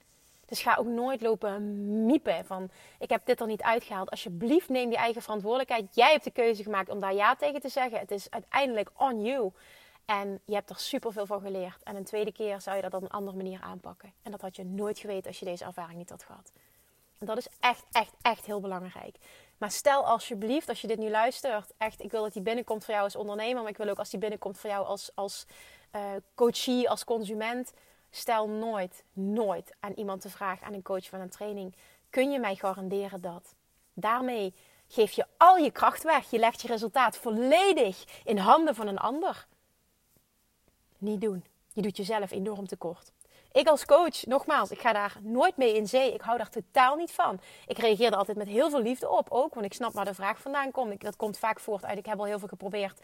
Dus 0.54 0.62
ga 0.62 0.76
ook 0.76 0.86
nooit 0.86 1.20
lopen 1.20 2.06
miepen 2.06 2.44
van 2.44 2.70
ik 2.98 3.10
heb 3.10 3.26
dit 3.26 3.40
er 3.40 3.46
niet 3.46 3.62
uitgehaald. 3.62 4.10
Alsjeblieft 4.10 4.68
neem 4.68 4.90
je 4.90 4.96
eigen 4.96 5.22
verantwoordelijkheid. 5.22 5.94
Jij 5.94 6.10
hebt 6.10 6.24
de 6.24 6.30
keuze 6.30 6.62
gemaakt 6.62 6.88
om 6.88 7.00
daar 7.00 7.14
ja 7.14 7.36
tegen 7.36 7.60
te 7.60 7.68
zeggen. 7.68 7.98
Het 7.98 8.10
is 8.10 8.30
uiteindelijk 8.30 8.90
on 8.96 9.22
you. 9.22 9.50
En 10.04 10.40
je 10.44 10.54
hebt 10.54 10.70
er 10.70 10.78
superveel 10.78 11.26
van 11.26 11.40
geleerd. 11.40 11.82
En 11.82 11.96
een 11.96 12.04
tweede 12.04 12.32
keer 12.32 12.60
zou 12.60 12.76
je 12.76 12.82
dat 12.82 12.94
op 12.94 13.02
een 13.02 13.08
andere 13.08 13.36
manier 13.36 13.60
aanpakken. 13.62 14.12
En 14.22 14.30
dat 14.30 14.40
had 14.40 14.56
je 14.56 14.64
nooit 14.64 14.98
geweten 14.98 15.26
als 15.26 15.38
je 15.38 15.44
deze 15.44 15.64
ervaring 15.64 15.98
niet 15.98 16.10
had 16.10 16.22
gehad. 16.22 16.52
En 17.18 17.26
dat 17.26 17.36
is 17.36 17.48
echt, 17.60 17.84
echt, 17.92 18.12
echt 18.22 18.46
heel 18.46 18.60
belangrijk. 18.60 19.16
Maar 19.58 19.70
stel 19.70 20.06
alsjeblieft, 20.06 20.68
als 20.68 20.80
je 20.80 20.86
dit 20.86 20.98
nu 20.98 21.10
luistert, 21.10 21.72
echt, 21.78 22.02
ik 22.02 22.10
wil 22.10 22.22
dat 22.22 22.32
die 22.32 22.42
binnenkomt 22.42 22.84
voor 22.84 22.94
jou 22.94 23.06
als 23.06 23.16
ondernemer, 23.16 23.62
maar 23.62 23.70
ik 23.70 23.76
wil 23.76 23.88
ook 23.88 23.98
als 23.98 24.10
die 24.10 24.20
binnenkomt 24.20 24.58
voor 24.58 24.70
jou 24.70 24.86
als, 24.86 25.10
als 25.14 25.46
uh, 25.96 26.02
coachie, 26.34 26.90
als 26.90 27.04
consument 27.04 27.72
Stel 28.16 28.48
nooit, 28.48 29.04
nooit 29.12 29.74
aan 29.80 29.92
iemand 29.92 30.22
de 30.22 30.28
vraag, 30.28 30.62
aan 30.62 30.72
een 30.72 30.82
coach 30.82 31.08
van 31.08 31.20
een 31.20 31.30
training: 31.30 31.74
kun 32.10 32.30
je 32.30 32.38
mij 32.38 32.54
garanderen 32.54 33.20
dat? 33.20 33.54
Daarmee 33.92 34.54
geef 34.88 35.12
je 35.12 35.26
al 35.36 35.56
je 35.56 35.70
kracht 35.70 36.02
weg. 36.02 36.30
Je 36.30 36.38
legt 36.38 36.60
je 36.62 36.68
resultaat 36.68 37.16
volledig 37.16 38.04
in 38.24 38.38
handen 38.38 38.74
van 38.74 38.86
een 38.86 38.98
ander. 38.98 39.46
Niet 40.98 41.20
doen. 41.20 41.44
Je 41.72 41.82
doet 41.82 41.96
jezelf 41.96 42.30
enorm 42.30 42.66
tekort. 42.66 43.12
Ik 43.52 43.68
als 43.68 43.84
coach, 43.84 44.26
nogmaals, 44.26 44.70
ik 44.70 44.80
ga 44.80 44.92
daar 44.92 45.16
nooit 45.22 45.56
mee 45.56 45.76
in 45.76 45.86
zee. 45.86 46.14
Ik 46.14 46.20
hou 46.20 46.38
daar 46.38 46.50
totaal 46.50 46.96
niet 46.96 47.12
van. 47.12 47.40
Ik 47.66 47.78
reageer 47.78 48.06
er 48.12 48.16
altijd 48.16 48.36
met 48.36 48.48
heel 48.48 48.70
veel 48.70 48.82
liefde 48.82 49.08
op 49.08 49.26
ook, 49.30 49.54
want 49.54 49.66
ik 49.66 49.74
snap 49.74 49.92
waar 49.92 50.04
de 50.04 50.14
vraag 50.14 50.40
vandaan 50.40 50.70
komt. 50.70 51.00
Dat 51.00 51.16
komt 51.16 51.38
vaak 51.38 51.60
voort 51.60 51.84
uit, 51.84 51.98
ik 51.98 52.06
heb 52.06 52.18
al 52.18 52.24
heel 52.24 52.38
veel 52.38 52.48
geprobeerd 52.48 53.00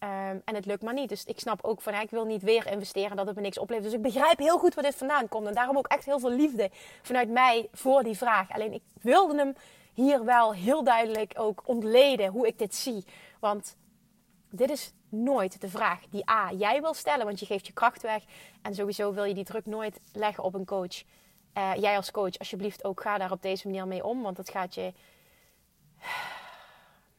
Ehm, 0.00 0.38
en 0.44 0.54
het 0.54 0.66
lukt 0.66 0.82
maar 0.82 0.94
niet. 0.94 1.08
Dus 1.08 1.24
ik 1.24 1.40
snap 1.40 1.64
ook 1.64 1.80
van, 1.80 1.94
ik 1.94 2.10
wil 2.10 2.24
niet 2.24 2.42
weer 2.42 2.66
investeren 2.66 3.16
dat 3.16 3.26
het 3.26 3.36
me 3.36 3.42
niks 3.42 3.58
oplevert. 3.58 3.86
Dus 3.86 3.96
ik 3.96 4.02
begrijp 4.02 4.38
heel 4.38 4.58
goed 4.58 4.74
waar 4.74 4.84
dit 4.84 4.94
vandaan 4.94 5.28
komt. 5.28 5.46
En 5.46 5.54
daarom 5.54 5.76
ook 5.76 5.86
echt 5.86 6.04
heel 6.04 6.18
veel 6.18 6.30
liefde 6.30 6.70
vanuit 7.02 7.28
mij 7.28 7.68
voor 7.72 8.02
die 8.02 8.16
vraag. 8.16 8.50
Alleen 8.50 8.72
ik 8.72 8.82
wilde 9.00 9.36
hem 9.36 9.54
hier 9.94 10.24
wel 10.24 10.54
heel 10.54 10.84
duidelijk 10.84 11.32
ook 11.36 11.62
ontleden 11.64 12.28
hoe 12.28 12.46
ik 12.46 12.58
dit 12.58 12.74
zie. 12.74 13.04
Want 13.40 13.76
dit 14.50 14.70
is 14.70 14.92
nooit 15.08 15.60
de 15.60 15.68
vraag 15.68 16.00
die 16.10 16.30
A, 16.30 16.52
jij 16.52 16.80
wil 16.80 16.94
stellen, 16.94 17.26
want 17.26 17.40
je 17.40 17.46
geeft 17.46 17.66
je 17.66 17.72
kracht 17.72 18.02
weg. 18.02 18.22
En 18.62 18.74
sowieso 18.74 19.12
wil 19.12 19.24
je 19.24 19.34
die 19.34 19.44
druk 19.44 19.66
nooit 19.66 20.00
leggen 20.12 20.44
op 20.44 20.54
een 20.54 20.64
coach. 20.64 21.02
Uh, 21.54 21.72
jij 21.74 21.96
als 21.96 22.10
coach, 22.10 22.38
alsjeblieft 22.38 22.84
ook 22.84 23.00
ga 23.00 23.18
daar 23.18 23.32
op 23.32 23.42
deze 23.42 23.66
manier 23.66 23.86
mee 23.86 24.04
om. 24.04 24.22
Want 24.22 24.36
het 24.36 24.50
gaat 24.50 24.74
je 24.74 24.92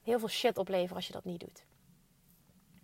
heel 0.04 0.20
veel 0.20 0.28
shit 0.28 0.58
opleveren 0.58 0.96
als 0.96 1.08
je 1.08 1.14
dat 1.14 1.26
niet 1.26 1.40
doet. 1.40 1.64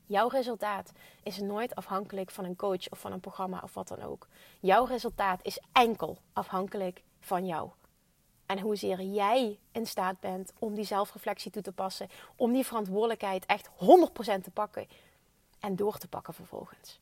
Jouw 0.08 0.28
resultaat 0.28 0.92
is 1.24 1.40
nooit 1.40 1.76
afhankelijk 1.76 2.32
van 2.32 2.46
een 2.46 2.56
coach 2.56 2.90
of 2.90 3.00
van 3.00 3.12
een 3.12 3.20
programma 3.20 3.60
of 3.64 3.74
wat 3.74 3.88
dan 3.88 4.02
ook. 4.02 4.28
Jouw 4.60 4.86
resultaat 4.86 5.40
is 5.44 5.60
enkel 5.72 6.18
afhankelijk 6.34 7.04
van 7.20 7.46
jou. 7.46 7.70
En 8.46 8.60
hoezeer 8.60 9.02
jij 9.02 9.60
in 9.72 9.86
staat 9.86 10.20
bent 10.20 10.54
om 10.60 10.76
die 10.76 10.86
zelfreflectie 10.86 11.52
toe 11.52 11.62
te 11.62 11.72
passen, 11.72 12.10
om 12.36 12.54
die 12.54 12.66
verantwoordelijkheid 12.66 13.46
echt 13.46 13.70
100% 13.70 13.74
te 14.44 14.52
pakken 14.54 14.88
en 15.60 15.76
door 15.76 15.98
te 15.98 16.08
pakken 16.08 16.34
vervolgens. 16.34 17.00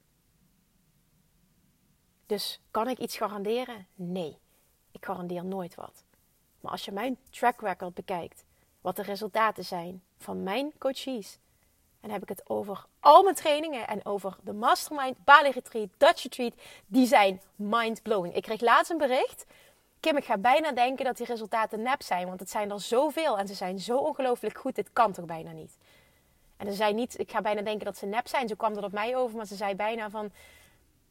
Dus 2.26 2.60
kan 2.72 2.88
ik 2.88 2.98
iets 2.98 3.18
garanderen? 3.18 3.88
Nee, 3.96 4.38
ik 4.92 5.06
garandeer 5.06 5.46
nooit 5.46 5.76
wat. 5.76 6.04
Maar 6.60 6.72
als 6.72 6.86
je 6.86 6.92
mijn 6.92 7.18
track 7.30 7.62
record 7.62 7.94
bekijkt, 7.94 8.46
wat 8.82 8.96
de 8.96 9.02
resultaten 9.02 9.66
zijn 9.66 10.04
van 10.18 10.44
mijn 10.44 10.78
coaches, 10.78 11.40
en 12.06 12.12
heb 12.12 12.22
ik 12.22 12.30
het 12.30 12.50
over 12.50 12.86
al 13.00 13.24
mijn 13.24 13.36
trainingen 13.36 13.88
en 13.88 14.06
over 14.06 14.38
de 14.42 14.54
Mastermind, 14.54 15.24
Bali 15.24 15.50
Retreat, 15.50 15.90
Dutch 15.98 16.24
Retreat. 16.24 16.54
Die 16.86 17.08
zijn 17.08 17.42
mind-blowing. 17.56 18.36
Ik 18.36 18.42
kreeg 18.44 18.62
laatst 18.62 18.92
een 18.92 18.98
bericht. 18.98 19.46
Kim, 20.00 20.18
ik 20.18 20.26
ga 20.26 20.38
bijna 20.38 20.72
denken 20.72 21.06
dat 21.06 21.18
die 21.18 21.26
resultaten 21.26 21.82
nep 21.82 22.02
zijn. 22.02 22.28
Want 22.28 22.40
het 22.40 22.50
zijn 22.50 22.72
er 22.72 22.82
zoveel 22.82 23.38
en 23.38 23.48
ze 23.48 23.54
zijn 23.54 23.80
zo 23.80 23.98
ongelooflijk 23.98 24.58
goed. 24.58 24.76
Dit 24.76 24.94
kan 24.94 25.12
toch 25.12 25.26
bijna 25.26 25.52
niet? 25.52 25.78
En 26.58 26.68
ze 26.68 26.74
zei 26.74 26.94
niet, 26.94 27.20
ik 27.20 27.32
ga 27.32 27.42
bijna 27.42 27.62
denken 27.62 27.86
dat 27.86 27.98
ze 27.98 28.06
nep 28.06 28.28
zijn. 28.28 28.48
Zo 28.48 28.56
kwam 28.56 28.74
dat 28.74 28.84
op 28.84 28.92
mij 28.92 29.16
over. 29.16 29.38
Maar 29.38 29.46
ze 29.46 29.56
zei 29.56 29.76
bijna 29.76 30.10
van, 30.10 30.32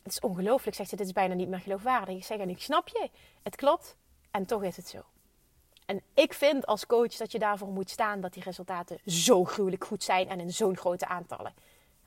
het 0.02 0.12
is 0.12 0.20
ongelooflijk. 0.20 0.76
Zegt 0.76 0.88
ze, 0.88 0.96
dit 0.96 1.06
is 1.06 1.12
bijna 1.12 1.34
niet 1.34 1.48
meer 1.48 1.60
geloofwaardig. 1.60 2.16
Ik 2.16 2.24
zeg, 2.24 2.38
en 2.38 2.50
ik 2.50 2.62
snap 2.62 2.88
je. 2.88 3.10
Het 3.42 3.56
klopt. 3.56 3.96
En 4.30 4.46
toch 4.46 4.62
is 4.62 4.76
het 4.76 4.88
zo. 4.88 5.04
En 5.84 6.02
ik 6.14 6.32
vind 6.32 6.66
als 6.66 6.86
coach 6.86 7.14
dat 7.14 7.32
je 7.32 7.38
daarvoor 7.38 7.68
moet 7.68 7.90
staan 7.90 8.20
dat 8.20 8.32
die 8.32 8.42
resultaten 8.42 8.98
zo 9.06 9.44
gruwelijk 9.44 9.84
goed 9.84 10.02
zijn 10.02 10.28
en 10.28 10.40
in 10.40 10.52
zo'n 10.52 10.76
grote 10.76 11.06
aantallen. 11.06 11.54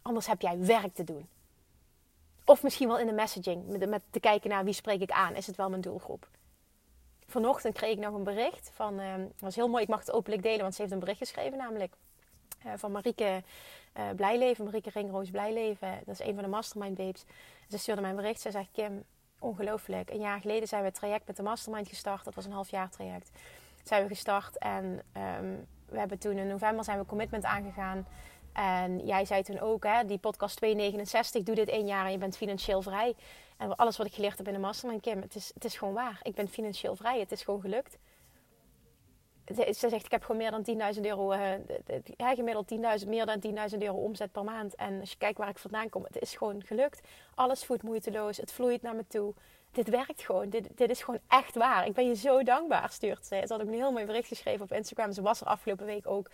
Anders 0.01 0.27
heb 0.27 0.41
jij 0.41 0.59
werk 0.59 0.93
te 0.93 1.03
doen. 1.03 1.27
Of 2.45 2.63
misschien 2.63 2.87
wel 2.87 2.99
in 2.99 3.05
de 3.05 3.13
messaging, 3.13 3.67
met, 3.67 3.89
met 3.89 4.01
te 4.09 4.19
kijken 4.19 4.49
naar 4.49 4.63
wie 4.63 4.73
spreek 4.73 5.01
ik 5.01 5.11
aan. 5.11 5.35
Is 5.35 5.47
het 5.47 5.55
wel 5.55 5.69
mijn 5.69 5.81
doelgroep? 5.81 6.27
Vanochtend 7.27 7.73
kreeg 7.73 7.91
ik 7.91 7.99
nog 7.99 8.13
een 8.13 8.23
bericht 8.23 8.71
van, 8.73 8.99
uh, 8.99 9.13
was 9.39 9.55
heel 9.55 9.67
mooi, 9.67 9.83
ik 9.83 9.89
mag 9.89 9.99
het 9.99 10.11
openlijk 10.11 10.43
delen, 10.43 10.61
want 10.61 10.75
ze 10.75 10.81
heeft 10.81 10.93
een 10.93 10.99
bericht 10.99 11.17
geschreven 11.17 11.57
namelijk. 11.57 11.93
Uh, 12.65 12.71
van 12.75 12.91
Marieke 12.91 13.43
uh, 13.97 14.03
Blijleven, 14.15 14.65
Marieke 14.65 14.89
Ringroos 14.93 15.29
Blijleven. 15.29 16.01
Dat 16.05 16.19
is 16.19 16.25
een 16.25 16.33
van 16.33 16.43
de 16.43 16.49
mastermind 16.49 16.97
babes. 16.97 17.25
Ze 17.69 17.77
stuurde 17.77 18.01
mij 18.01 18.09
een 18.09 18.15
bericht, 18.15 18.41
ze 18.41 18.51
zegt 18.51 18.69
Kim, 18.71 19.03
ongelooflijk. 19.39 20.09
Een 20.09 20.19
jaar 20.19 20.39
geleden 20.39 20.67
zijn 20.67 20.81
we 20.81 20.87
het 20.87 20.95
traject 20.95 21.27
met 21.27 21.35
de 21.35 21.43
mastermind 21.43 21.87
gestart. 21.87 22.25
Dat 22.25 22.35
was 22.35 22.45
een 22.45 22.51
half 22.51 22.69
jaar 22.69 22.89
traject 22.89 23.29
zijn 23.87 24.03
we 24.03 24.09
gestart. 24.09 24.57
En 24.57 25.01
ehm, 25.11 25.55
we 25.85 25.99
hebben 25.99 26.19
toen 26.19 26.37
in 26.37 26.47
november 26.47 26.83
zijn 26.83 26.99
we 26.99 27.05
commitment 27.05 27.43
aangegaan. 27.43 28.07
En 28.53 29.05
jij 29.05 29.25
zei 29.25 29.43
toen 29.43 29.59
ook, 29.59 29.83
hè, 29.83 30.05
die 30.05 30.17
podcast 30.17 30.55
269, 30.55 31.43
doe 31.43 31.55
dit 31.55 31.69
één 31.69 31.87
jaar 31.87 32.05
en 32.05 32.11
je 32.11 32.17
bent 32.17 32.37
financieel 32.37 32.81
vrij. 32.81 33.15
En 33.57 33.75
alles 33.75 33.97
wat 33.97 34.07
ik 34.07 34.13
geleerd 34.13 34.37
heb 34.37 34.47
in 34.47 34.53
de 34.53 34.59
mastermind, 34.59 35.01
Kim, 35.01 35.21
het 35.21 35.35
is, 35.35 35.51
het 35.53 35.65
is 35.65 35.77
gewoon 35.77 35.93
waar. 35.93 36.19
Ik 36.21 36.35
ben 36.35 36.47
financieel 36.47 36.95
vrij. 36.95 37.19
Het 37.19 37.31
is 37.31 37.43
gewoon 37.43 37.61
gelukt. 37.61 37.97
Ze 39.55 39.89
zegt, 39.89 40.05
ik 40.05 40.11
heb 40.11 40.23
gewoon 40.23 40.37
meer 40.37 40.51
dan 40.51 40.93
10.000 40.95 41.01
euro, 41.01 41.33
ja, 42.17 42.35
gemiddeld 42.35 42.99
10.000, 43.01 43.07
meer 43.07 43.25
dan 43.25 43.69
10.000 43.71 43.77
euro 43.77 43.97
omzet 43.97 44.31
per 44.31 44.43
maand. 44.43 44.75
En 44.75 44.99
als 44.99 45.11
je 45.11 45.17
kijkt 45.17 45.37
waar 45.37 45.49
ik 45.49 45.57
vandaan 45.57 45.89
kom, 45.89 46.03
het 46.03 46.19
is 46.19 46.35
gewoon 46.35 46.63
gelukt. 46.63 47.07
Alles 47.35 47.65
voelt 47.65 47.83
moeiteloos, 47.83 48.37
het 48.37 48.51
vloeit 48.51 48.81
naar 48.81 48.95
me 48.95 49.07
toe 49.07 49.33
dit 49.71 49.89
werkt 49.89 50.21
gewoon. 50.21 50.49
Dit, 50.49 50.67
dit 50.75 50.89
is 50.89 51.01
gewoon 51.01 51.19
echt 51.27 51.55
waar. 51.55 51.85
Ik 51.85 51.93
ben 51.93 52.07
je 52.07 52.15
zo 52.15 52.43
dankbaar, 52.43 52.89
stuurt 52.89 53.25
ze. 53.25 53.41
Ze 53.45 53.53
had 53.53 53.61
ook 53.61 53.67
een 53.67 53.73
heel 53.73 53.91
mooi 53.91 54.05
bericht 54.05 54.27
geschreven 54.27 54.61
op 54.61 54.71
Instagram. 54.71 55.11
Ze 55.11 55.21
was 55.21 55.41
er 55.41 55.47
afgelopen 55.47 55.85
week 55.85 56.07
ook 56.07 56.29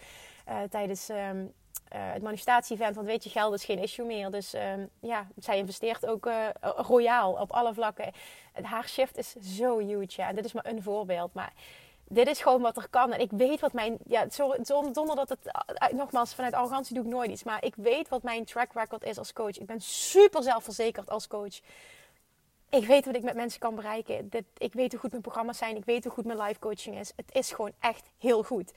uh, 0.49 0.61
tijdens 0.69 1.09
um, 1.09 1.53
uh, 1.95 2.11
het 2.13 2.21
manifestatie-event. 2.21 2.95
Want 2.95 3.07
weet 3.07 3.23
je, 3.23 3.29
geld 3.29 3.53
is 3.53 3.65
geen 3.65 3.79
issue 3.79 4.05
meer. 4.05 4.31
Dus 4.31 4.53
um, 4.53 4.89
ja, 4.99 5.27
zij 5.35 5.57
investeert 5.57 6.05
ook 6.05 6.25
uh, 6.25 6.47
royaal 6.61 7.33
op 7.33 7.51
alle 7.51 7.73
vlakken. 7.73 8.11
Haar 8.61 8.87
shift 8.87 9.17
is 9.17 9.35
zo 9.35 9.79
huge. 9.79 10.21
Ja. 10.21 10.27
En 10.27 10.35
dit 10.35 10.45
is 10.45 10.53
maar 10.53 10.65
een 10.65 10.83
voorbeeld. 10.83 11.33
Maar 11.33 11.53
dit 12.07 12.27
is 12.27 12.41
gewoon 12.41 12.61
wat 12.61 12.77
er 12.77 12.87
kan. 12.89 13.13
En 13.13 13.19
ik 13.19 13.31
weet 13.31 13.59
wat 13.59 13.73
mijn. 13.73 13.97
Ja, 14.05 14.25
zonder 14.61 15.15
dat 15.15 15.29
het. 15.29 15.39
Nogmaals, 15.91 16.33
vanuit 16.33 16.53
arrogantie 16.53 16.95
doe 16.95 17.03
ik 17.03 17.09
nooit 17.09 17.31
iets. 17.31 17.43
Maar 17.43 17.63
ik 17.63 17.75
weet 17.75 18.09
wat 18.09 18.23
mijn 18.23 18.45
track 18.45 18.73
record 18.73 19.03
is 19.03 19.17
als 19.17 19.33
coach. 19.33 19.57
Ik 19.57 19.65
ben 19.65 19.81
super 19.81 20.43
zelfverzekerd 20.43 21.09
als 21.09 21.27
coach. 21.27 21.59
Ik 22.73 22.85
weet 22.85 23.05
wat 23.05 23.15
ik 23.15 23.23
met 23.23 23.35
mensen 23.35 23.59
kan 23.59 23.75
bereiken. 23.75 24.29
Ik 24.57 24.73
weet 24.73 24.91
hoe 24.91 24.99
goed 24.99 25.09
mijn 25.09 25.21
programma's 25.21 25.57
zijn. 25.57 25.75
Ik 25.75 25.85
weet 25.85 26.03
hoe 26.03 26.13
goed 26.13 26.25
mijn 26.25 26.41
live 26.41 26.59
coaching 26.59 26.99
is. 26.99 27.13
Het 27.15 27.35
is 27.35 27.51
gewoon 27.51 27.71
echt 27.79 28.09
heel 28.17 28.43
goed. 28.43 28.73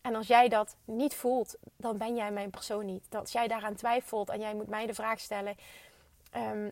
En 0.00 0.14
als 0.14 0.26
jij 0.26 0.48
dat 0.48 0.76
niet 0.84 1.14
voelt, 1.14 1.56
dan 1.76 1.96
ben 1.96 2.14
jij 2.16 2.30
mijn 2.30 2.50
persoon 2.50 2.86
niet. 2.86 3.04
Als 3.10 3.32
jij 3.32 3.48
daaraan 3.48 3.74
twijfelt 3.74 4.28
en 4.28 4.40
jij 4.40 4.54
moet 4.54 4.68
mij 4.68 4.86
de 4.86 4.94
vraag 4.94 5.20
stellen. 5.20 5.56
Ehm, 6.30 6.70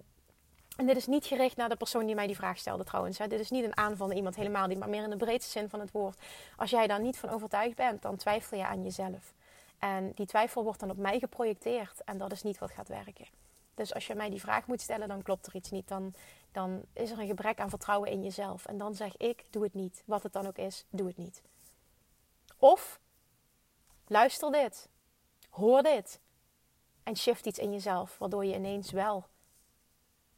en 0.77 0.87
dit 0.87 0.97
is 0.97 1.07
niet 1.07 1.27
gericht 1.27 1.57
naar 1.57 1.69
de 1.69 1.77
persoon 1.77 2.07
die 2.07 2.15
mij 2.15 2.27
die 2.27 2.37
vraag 2.37 2.59
stelde 2.59 2.85
trouwens. 2.85 3.19
Hè. 3.19 3.27
Dit 3.27 3.41
is 3.41 3.51
niet 3.51 3.65
een 3.65 3.77
aanval 3.77 4.07
naar 4.07 4.17
iemand 4.17 4.37
helemaal 4.37 4.67
niet, 4.67 4.79
maar 4.79 4.89
meer 4.89 5.05
in 5.05 5.11
de 5.11 5.17
breedste 5.17 5.51
zin 5.51 5.69
van 5.69 5.81
het 5.81 5.91
woord. 5.91 6.19
Als 6.57 6.71
jij 6.71 6.87
daar 6.87 7.01
niet 7.01 7.19
van 7.19 7.29
overtuigd 7.29 7.77
bent, 7.77 8.03
dan 8.03 8.17
twijfel 8.17 8.59
je 8.59 8.67
aan 8.67 8.83
jezelf. 8.83 9.33
En 9.79 10.13
die 10.15 10.27
twijfel 10.27 10.65
wordt 10.65 10.81
dan 10.81 10.91
op 10.91 10.97
mij 10.97 11.19
geprojecteerd 11.19 12.05
en 12.05 12.19
dat 12.19 12.33
is 12.33 12.43
niet 12.43 12.59
wat 12.59 12.71
gaat 12.71 12.89
werken. 12.89 13.27
Dus 13.75 13.95
als 13.95 14.07
je 14.07 14.15
mij 14.15 14.31
die 14.31 14.41
vraag 14.41 14.67
moet 14.67 14.81
stellen, 14.81 15.09
dan 15.09 15.23
klopt 15.23 15.47
er 15.47 15.55
iets 15.55 15.71
niet. 15.71 15.89
Dan, 15.89 16.15
dan 16.57 16.85
is 16.93 17.11
er 17.11 17.19
een 17.19 17.27
gebrek 17.27 17.61
aan 17.61 17.71
vertrouwen 17.71 18.11
in 18.11 18.23
jezelf. 18.23 18.67
En 18.67 18.79
dan 18.79 18.95
zeg 18.95 19.17
ik, 19.17 19.45
doe 19.51 19.63
het 19.63 19.75
niet. 19.75 20.03
Wat 20.07 20.23
het 20.23 20.33
dan 20.33 20.47
ook 20.47 20.59
is, 20.59 20.85
doe 20.91 21.07
het 21.07 21.17
niet. 21.17 21.43
Of 22.59 23.01
luister 24.07 24.53
dit. 24.53 24.89
Hoor 25.51 25.83
dit. 25.83 26.21
En 27.03 27.17
shift 27.17 27.47
iets 27.47 27.59
in 27.59 27.73
jezelf, 27.73 28.19
waardoor 28.19 28.45
je 28.45 28.55
ineens 28.55 28.91
wel 28.91 29.27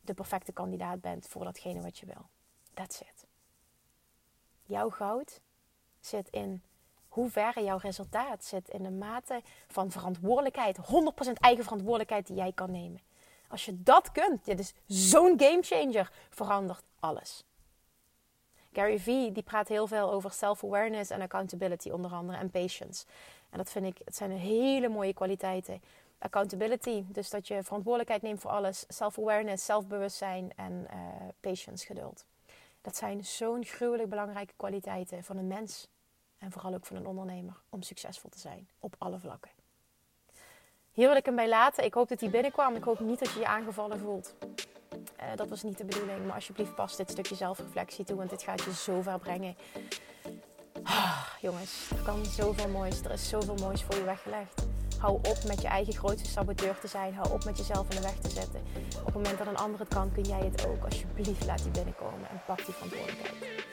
de 0.00 0.14
perfecte 0.14 0.52
kandidaat 0.52 1.00
bent 1.00 1.28
voor 1.28 1.44
datgene 1.44 1.80
wat 1.80 1.98
je 1.98 2.06
wil. 2.06 2.28
That's 2.74 3.00
it. 3.00 3.26
Jouw 4.62 4.90
goud 4.90 5.40
zit 6.00 6.28
in 6.28 6.62
hoe 7.08 7.30
jouw 7.54 7.78
resultaat 7.78 8.44
zit 8.44 8.68
in 8.68 8.82
de 8.82 8.90
mate 8.90 9.42
van 9.68 9.90
verantwoordelijkheid, 9.90 10.76
100% 10.76 10.80
eigen 11.32 11.64
verantwoordelijkheid 11.64 12.26
die 12.26 12.36
jij 12.36 12.52
kan 12.52 12.70
nemen. 12.70 13.00
Als 13.48 13.64
je 13.64 13.82
dat 13.82 14.12
kunt, 14.12 14.44
dit 14.44 14.58
is 14.58 14.74
zo'n 14.86 15.40
gamechanger, 15.40 16.12
verandert 16.30 16.82
alles. 17.00 17.44
Gary 18.72 18.98
Vee 18.98 19.32
die 19.32 19.42
praat 19.42 19.68
heel 19.68 19.86
veel 19.86 20.12
over 20.12 20.32
self-awareness 20.32 21.10
en 21.10 21.20
accountability 21.20 21.90
onder 21.90 22.12
andere 22.12 22.38
en 22.38 22.50
patience. 22.50 23.04
En 23.50 23.58
dat 23.58 23.70
vind 23.70 23.86
ik, 23.86 23.98
het 24.04 24.16
zijn 24.16 24.30
hele 24.30 24.88
mooie 24.88 25.14
kwaliteiten 25.14 25.82
accountability. 26.18 27.04
Dus 27.08 27.30
dat 27.30 27.48
je 27.48 27.62
verantwoordelijkheid 27.62 28.22
neemt 28.22 28.40
voor 28.40 28.50
alles. 28.50 28.84
Self-awareness, 28.88 29.64
zelfbewustzijn 29.64 30.52
en 30.56 30.72
uh, 30.72 30.98
patience, 31.40 31.86
geduld. 31.86 32.24
Dat 32.80 32.96
zijn 32.96 33.24
zo'n 33.24 33.64
gruwelijk 33.64 34.08
belangrijke 34.08 34.54
kwaliteiten 34.56 35.24
van 35.24 35.36
een 35.36 35.46
mens. 35.46 35.88
En 36.38 36.52
vooral 36.52 36.74
ook 36.74 36.86
van 36.86 36.96
een 36.96 37.06
ondernemer 37.06 37.60
om 37.68 37.82
succesvol 37.82 38.30
te 38.30 38.38
zijn 38.38 38.68
op 38.78 38.94
alle 38.98 39.18
vlakken. 39.18 39.50
Hier 40.98 41.08
wil 41.08 41.16
ik 41.16 41.24
hem 41.24 41.36
bij 41.36 41.48
laten. 41.48 41.84
Ik 41.84 41.94
hoop 41.94 42.08
dat 42.08 42.20
hij 42.20 42.30
binnenkwam. 42.30 42.74
Ik 42.74 42.82
hoop 42.82 43.00
niet 43.00 43.18
dat 43.18 43.32
je 43.32 43.40
je 43.40 43.46
aangevallen 43.46 43.98
voelt. 43.98 44.34
Uh, 44.42 45.24
dat 45.36 45.48
was 45.48 45.62
niet 45.62 45.78
de 45.78 45.84
bedoeling. 45.84 46.26
Maar 46.26 46.34
alsjeblieft 46.34 46.74
pas 46.74 46.96
dit 46.96 47.10
stukje 47.10 47.34
zelfreflectie 47.34 48.04
toe. 48.04 48.16
Want 48.16 48.30
dit 48.30 48.42
gaat 48.42 48.64
je 48.64 48.74
zo 48.74 49.02
ver 49.02 49.18
brengen. 49.18 49.56
Ah, 50.82 51.26
jongens, 51.40 51.90
er 51.90 52.02
kan 52.04 52.24
zoveel 52.24 52.68
moois. 52.68 53.00
Er 53.00 53.10
is 53.10 53.28
zoveel 53.28 53.54
moois 53.54 53.82
voor 53.82 53.94
je 53.94 54.04
weggelegd. 54.04 54.66
Hou 54.98 55.14
op 55.14 55.38
met 55.46 55.62
je 55.62 55.68
eigen 55.68 55.94
grootste 55.94 56.30
saboteur 56.30 56.78
te 56.80 56.86
zijn. 56.88 57.14
Hou 57.14 57.32
op 57.32 57.44
met 57.44 57.58
jezelf 57.58 57.88
in 57.88 57.96
de 57.96 58.02
weg 58.02 58.18
te 58.18 58.30
zetten. 58.30 58.62
Op 58.98 59.04
het 59.04 59.14
moment 59.14 59.38
dat 59.38 59.46
een 59.46 59.56
ander 59.56 59.80
het 59.80 59.88
kan, 59.88 60.12
kun 60.12 60.22
jij 60.22 60.50
het 60.52 60.66
ook. 60.66 60.84
Alsjeblieft, 60.84 61.46
laat 61.46 61.62
die 61.62 61.72
binnenkomen 61.72 62.28
en 62.30 62.42
pak 62.46 62.64
die 62.64 62.74
verantwoordelijkheid. 62.74 63.66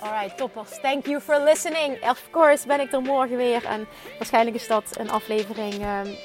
Alright, 0.00 0.36
toppers. 0.36 0.80
Thank 0.80 1.06
you 1.06 1.20
for 1.20 1.40
listening. 1.40 2.10
Of 2.10 2.28
course 2.30 2.66
ben 2.66 2.80
ik 2.80 2.92
er 2.92 3.02
morgen 3.02 3.36
weer. 3.36 3.64
En 3.64 3.86
waarschijnlijk 4.18 4.56
is 4.56 4.66
dat 4.66 4.98
een 4.98 5.10
aflevering, 5.10 5.74
um, 5.74 6.16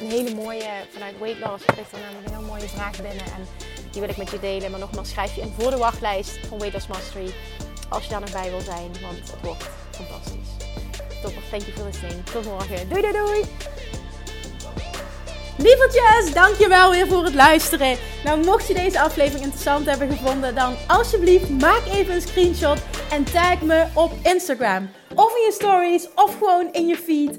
een 0.00 0.10
hele 0.10 0.34
mooie, 0.34 0.70
vanuit 0.92 1.18
Weight 1.18 1.40
Loss 1.40 1.64
krijg 1.64 1.92
er 1.92 1.98
namelijk 1.98 2.26
een 2.26 2.34
heel 2.34 2.46
mooie 2.46 2.68
vraag 2.68 2.96
binnen. 2.96 3.24
En 3.24 3.46
die 3.90 4.00
wil 4.00 4.10
ik 4.10 4.16
met 4.16 4.30
je 4.30 4.40
delen. 4.40 4.70
Maar 4.70 4.80
nogmaals, 4.80 5.10
schrijf 5.10 5.34
je 5.34 5.40
in 5.40 5.54
voor 5.58 5.70
de 5.70 5.76
wachtlijst 5.76 6.38
van 6.48 6.58
Weight 6.58 6.74
Loss 6.74 6.86
Mastery. 6.86 7.32
Als 7.88 8.04
je 8.04 8.10
daar 8.10 8.20
nog 8.20 8.32
bij 8.32 8.50
wil 8.50 8.60
zijn, 8.60 8.90
want 9.02 9.18
het 9.18 9.40
wordt 9.42 9.68
fantastisch. 9.90 10.48
Toppers, 11.22 11.48
thank 11.50 11.62
you 11.62 11.72
for 11.76 11.84
listening. 11.84 12.26
Tot 12.26 12.44
morgen. 12.44 12.88
Doei 12.88 13.00
doei 13.00 13.12
doei! 13.12 13.44
Lievertjes, 15.56 16.32
dankjewel 16.34 16.90
weer 16.90 17.06
voor 17.06 17.24
het 17.24 17.34
luisteren. 17.34 17.96
Nou, 18.24 18.44
mocht 18.44 18.68
je 18.68 18.74
deze 18.74 19.00
aflevering 19.00 19.42
interessant 19.42 19.86
hebben 19.86 20.10
gevonden, 20.10 20.54
dan 20.54 20.76
alsjeblieft 20.86 21.48
maak 21.48 21.82
even 21.92 22.14
een 22.14 22.20
screenshot 22.20 22.78
en 23.10 23.24
tag 23.24 23.60
me 23.60 23.86
op 23.94 24.12
Instagram. 24.22 24.90
Of 25.14 25.36
in 25.36 25.42
je 25.44 25.52
stories, 25.52 26.08
of 26.14 26.38
gewoon 26.38 26.72
in 26.72 26.86
je 26.86 26.96
feed. 26.96 27.38